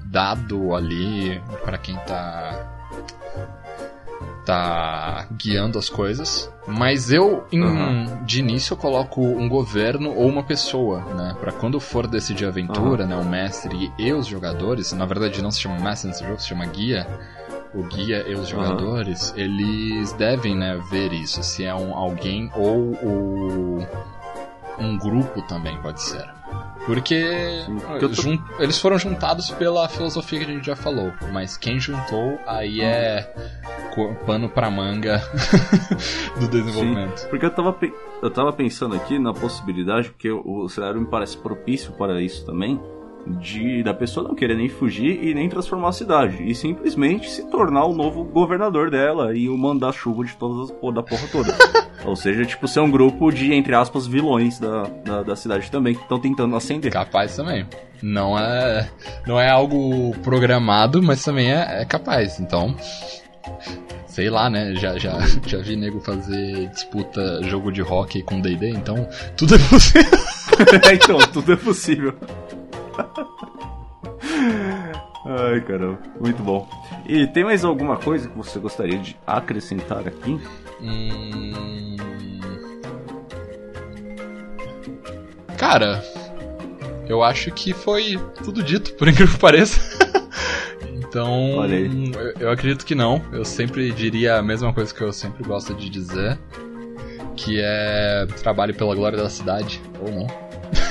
dado 0.05 0.73
ali 0.75 1.39
pra 1.63 1.77
quem 1.77 1.95
tá 1.97 2.67
tá 4.49 5.27
guiando 5.31 5.77
as 5.77 5.89
coisas. 5.89 6.51
Mas 6.67 7.11
eu, 7.11 7.45
em- 7.51 7.61
Uhum. 7.63 8.23
de 8.25 8.39
início, 8.39 8.73
eu 8.73 8.77
coloco 8.77 9.21
um 9.21 9.47
governo 9.47 10.11
ou 10.15 10.27
uma 10.27 10.43
pessoa, 10.43 11.01
né? 11.13 11.35
Pra 11.39 11.51
quando 11.51 11.79
for 11.79 12.07
decidir 12.07 12.45
a 12.45 12.49
aventura, 12.49 13.05
né? 13.05 13.15
O 13.15 13.23
mestre 13.25 13.91
e 13.97 14.11
os 14.11 14.25
jogadores, 14.25 14.91
na 14.93 15.05
verdade 15.05 15.41
não 15.41 15.51
se 15.51 15.61
chama 15.61 15.79
mestre 15.79 16.07
nesse 16.09 16.23
jogo, 16.23 16.39
se 16.39 16.47
chama 16.47 16.65
guia. 16.65 17.05
O 17.75 17.83
guia 17.83 18.25
e 18.27 18.33
os 18.33 18.51
Uhum. 18.51 18.63
jogadores, 18.63 19.31
eles 19.37 20.11
devem, 20.13 20.55
né, 20.55 20.79
ver 20.89 21.13
isso. 21.13 21.43
Se 21.43 21.63
é 21.63 21.75
um 21.75 21.93
alguém 21.95 22.49
ou 22.55 22.93
o, 23.03 23.87
um 24.79 24.97
grupo 24.97 25.43
também 25.43 25.77
pode 25.79 26.01
ser. 26.01 26.25
Porque 26.89 27.61
Sim, 27.67 27.77
porque 27.77 28.07
tô- 28.07 28.13
jun- 28.13 28.39
eles 28.57 28.79
foram 28.81 28.97
juntados 28.97 29.51
pela 29.51 29.87
filosofia 29.87 30.39
que 30.39 30.45
a 30.45 30.47
gente 30.55 30.65
já 30.65 30.75
falou. 30.75 31.13
Mas 31.31 31.55
quem 31.55 31.79
juntou 31.79 32.39
aí 32.47 32.81
é 32.81 33.31
pano 34.25 34.49
pra 34.49 34.71
manga 34.71 35.21
do 36.39 36.47
desenvolvimento. 36.47 37.27
Porque 37.29 37.45
eu 37.45 37.51
tava, 37.51 37.73
pe- 37.73 37.93
eu 38.23 38.31
tava 38.31 38.51
pensando 38.51 38.95
aqui 38.95 39.19
na 39.19 39.33
possibilidade, 39.33 40.09
porque 40.09 40.31
o, 40.31 40.67
cenário 40.67 40.99
me 40.99 41.05
parece 41.07 41.37
propício 41.37 41.91
para 41.91 42.19
isso 42.21 42.43
também, 42.43 42.81
de 43.27 43.83
da 43.83 43.93
pessoa 43.93 44.27
não 44.27 44.33
querer 44.33 44.55
nem 44.55 44.67
fugir 44.69 45.23
e 45.23 45.33
nem 45.35 45.47
transformar 45.47 45.89
a 45.89 45.91
cidade, 45.93 46.41
e 46.41 46.55
simplesmente 46.55 47.29
se 47.29 47.45
tornar 47.51 47.85
o 47.85 47.93
novo 47.93 48.23
governador 48.23 48.89
dela 48.89 49.35
e 49.35 49.47
o 49.47 49.55
mandar 49.55 49.91
chuva 49.91 50.23
de 50.23 50.35
todas 50.37 50.71
as 50.71 50.93
da 50.93 51.03
porra 51.03 51.27
toda. 51.31 51.53
Ou 52.05 52.15
seja, 52.15 52.45
tipo, 52.45 52.67
ser 52.67 52.79
um 52.79 52.89
grupo 52.89 53.31
de, 53.31 53.53
entre 53.53 53.75
aspas, 53.75 54.07
vilões 54.07 54.59
da, 54.59 54.83
da, 55.03 55.23
da 55.23 55.35
cidade 55.35 55.69
também, 55.69 55.95
que 55.95 56.01
estão 56.01 56.19
tentando 56.19 56.55
ascender. 56.55 56.91
Capaz 56.91 57.35
também. 57.35 57.65
Não 58.01 58.39
é, 58.39 58.89
não 59.27 59.39
é 59.39 59.49
algo 59.49 60.15
programado, 60.19 61.03
mas 61.03 61.23
também 61.23 61.51
é, 61.51 61.81
é 61.81 61.85
capaz. 61.85 62.39
Então, 62.39 62.75
sei 64.07 64.29
lá, 64.29 64.49
né? 64.49 64.73
Já, 64.75 64.97
já, 64.97 65.19
já 65.45 65.59
vi 65.59 65.75
nego 65.75 65.99
fazer 65.99 66.67
disputa 66.69 67.43
jogo 67.43 67.71
de 67.71 67.81
hockey 67.81 68.23
com 68.23 68.39
D&D, 68.39 68.69
então 68.69 69.07
tudo 69.35 69.55
é 69.55 69.57
possível. 69.57 70.19
então, 70.93 71.17
tudo 71.33 71.53
é 71.53 71.55
possível. 71.55 72.13
Ai, 75.25 75.61
caramba, 75.61 75.99
muito 76.19 76.41
bom. 76.41 76.67
E 77.05 77.27
tem 77.27 77.43
mais 77.43 77.63
alguma 77.63 77.97
coisa 77.97 78.27
que 78.27 78.37
você 78.37 78.57
gostaria 78.57 78.97
de 78.97 79.15
acrescentar 79.27 80.07
aqui? 80.07 80.39
Hum... 80.81 81.95
Cara, 85.57 86.01
eu 87.07 87.21
acho 87.21 87.51
que 87.51 87.73
foi 87.73 88.17
tudo 88.43 88.63
dito, 88.63 88.93
por 88.93 89.07
incrível 89.09 89.33
que 89.33 89.39
pareça. 89.39 89.81
então, 90.95 91.65
eu, 91.65 92.33
eu 92.39 92.51
acredito 92.51 92.85
que 92.85 92.95
não. 92.95 93.21
Eu 93.33 93.43
sempre 93.43 93.91
diria 93.91 94.37
a 94.37 94.41
mesma 94.41 94.73
coisa 94.73 94.93
que 94.93 95.01
eu 95.01 95.11
sempre 95.11 95.43
gosto 95.43 95.73
de 95.73 95.89
dizer, 95.89 96.39
que 97.35 97.59
é 97.59 98.25
trabalhe 98.41 98.73
pela 98.73 98.95
glória 98.95 99.17
da 99.17 99.29
cidade, 99.29 99.81
ou 99.99 100.11
não. 100.11 100.48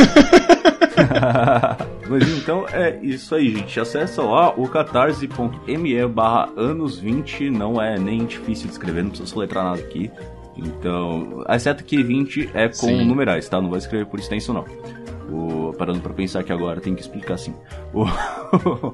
Mas 2.09 2.39
então 2.39 2.67
é 2.69 2.99
isso 3.03 3.35
aí, 3.35 3.51
gente. 3.51 3.79
Acessa 3.79 4.23
lá 4.23 4.53
o 4.57 4.69
catarse.me 4.69 6.07
barra 6.07 6.51
anos 6.57 6.99
20. 6.99 7.51
Não 7.51 7.81
é 7.81 7.99
nem 7.99 8.25
difícil 8.25 8.67
de 8.67 8.73
escrever, 8.73 9.03
não 9.03 9.11
precisa 9.11 9.31
soletrar 9.31 9.65
nada 9.65 9.81
aqui. 9.81 10.11
Então, 10.57 11.45
exceto 11.49 11.85
que 11.85 12.03
20 12.03 12.51
é 12.53 12.69
com 12.69 12.75
Sim. 12.75 13.05
numerais, 13.05 13.49
tá? 13.49 13.61
Não 13.61 13.71
vai 13.71 13.79
escrever 13.79 14.07
por 14.07 14.19
extenso, 14.19 14.53
não. 14.53 14.65
O, 15.31 15.73
parando 15.75 16.01
pra 16.01 16.13
pensar 16.13 16.41
aqui 16.41 16.53
agora, 16.53 16.81
tem 16.81 16.95
que 16.95 17.01
explicar 17.01 17.35
assim. 17.35 17.55
O... 17.95 18.07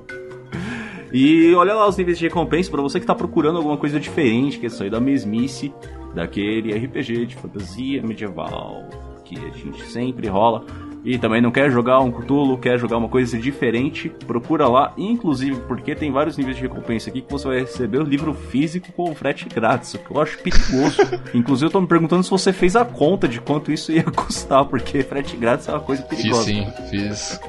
e 1.13 1.55
olha 1.55 1.75
lá 1.75 1.89
os 1.89 1.97
níveis 1.97 2.19
de 2.19 2.25
recompensa 2.25 2.71
para 2.71 2.83
você 2.83 3.01
que 3.01 3.07
tá 3.07 3.15
procurando 3.15 3.57
alguma 3.57 3.79
coisa 3.79 3.99
diferente, 3.99 4.59
que 4.59 4.67
é 4.67 4.69
sair 4.69 4.91
da 4.91 5.01
mesmice 5.01 5.73
daquele 6.15 6.77
RPG 6.77 7.27
de 7.27 7.37
fantasia 7.37 8.03
medieval 8.03 8.85
que 9.25 9.39
a 9.39 9.51
gente 9.51 9.83
sempre 9.87 10.29
rola 10.29 10.65
e 11.05 11.19
também 11.19 11.41
não 11.41 11.51
quer 11.51 11.71
jogar 11.71 12.01
um 12.01 12.11
Cthulhu, 12.11 12.57
quer 12.57 12.79
jogar 12.79 12.97
uma 12.97 13.09
coisa 13.09 13.39
diferente, 13.39 14.09
procura 14.27 14.67
lá, 14.67 14.95
inclusive 14.97 15.61
porque 15.69 15.95
tem 15.95 16.11
vários 16.11 16.39
níveis 16.39 16.57
de 16.57 16.63
recompensa 16.63 17.11
aqui 17.11 17.21
que 17.21 17.31
você 17.31 17.47
vai 17.47 17.61
receber 17.61 17.99
o 17.99 18.05
livro 18.05 18.33
físico 18.33 18.91
com 18.93 19.11
o 19.11 19.15
frete 19.15 19.47
grátis, 19.47 19.93
o 19.95 19.99
que 19.99 20.11
eu 20.11 20.21
acho 20.21 20.39
perigoso. 20.39 20.97
inclusive 21.35 21.67
eu 21.67 21.71
tô 21.71 21.81
me 21.81 21.87
perguntando 21.87 22.23
se 22.23 22.31
você 22.31 22.53
fez 22.53 22.75
a 22.75 22.85
conta 22.85 23.29
de 23.29 23.39
quanto 23.41 23.71
isso 23.71 23.93
ia 23.93 24.03
custar, 24.11 24.65
porque 24.65 25.03
frete 25.03 25.37
grátis 25.37 25.69
é 25.69 25.73
uma 25.73 25.81
coisa 25.81 26.03
perigosa. 26.03 26.45
Fiz 26.45 26.55
sim, 26.55 26.73
fiz. 26.91 27.41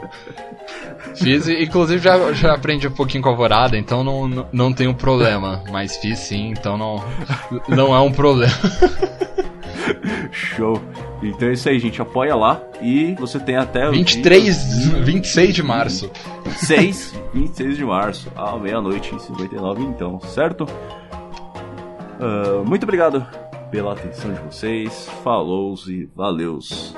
Fiz, 1.15 1.47
inclusive 1.47 2.03
já, 2.03 2.33
já 2.33 2.53
aprendi 2.53 2.87
um 2.87 2.91
pouquinho 2.91 3.23
com 3.23 3.29
a 3.29 3.31
Alvorada, 3.31 3.77
então 3.77 4.03
não, 4.03 4.27
não, 4.27 4.47
não 4.51 4.73
tem 4.73 4.87
um 4.87 4.93
problema. 4.93 5.63
Mas 5.71 5.95
fiz 5.97 6.19
sim, 6.19 6.49
então 6.49 6.77
não, 6.77 7.03
não 7.69 7.95
é 7.95 7.99
um 8.01 8.11
problema. 8.11 8.51
Show. 10.31 10.81
Então 11.21 11.47
é 11.47 11.53
isso 11.53 11.69
aí, 11.69 11.79
gente. 11.79 12.01
Apoia 12.01 12.35
lá 12.35 12.61
e 12.81 13.15
você 13.15 13.39
tem 13.39 13.55
até. 13.55 13.89
23, 13.89 14.91
dia... 14.91 15.03
26 15.03 15.55
de 15.55 15.63
março. 15.63 16.11
6, 16.57 17.13
26 17.33 17.77
de 17.77 17.85
março, 17.85 18.31
à 18.35 18.57
meia-noite 18.57 19.15
e 19.15 19.19
59, 19.19 19.83
então, 19.83 20.19
certo? 20.21 20.65
Uh, 22.19 22.63
muito 22.65 22.83
obrigado 22.83 23.25
pela 23.69 23.93
atenção 23.93 24.33
de 24.33 24.39
vocês. 24.41 25.09
Falou 25.23 25.75
e 25.87 26.07
valeus. 26.15 26.95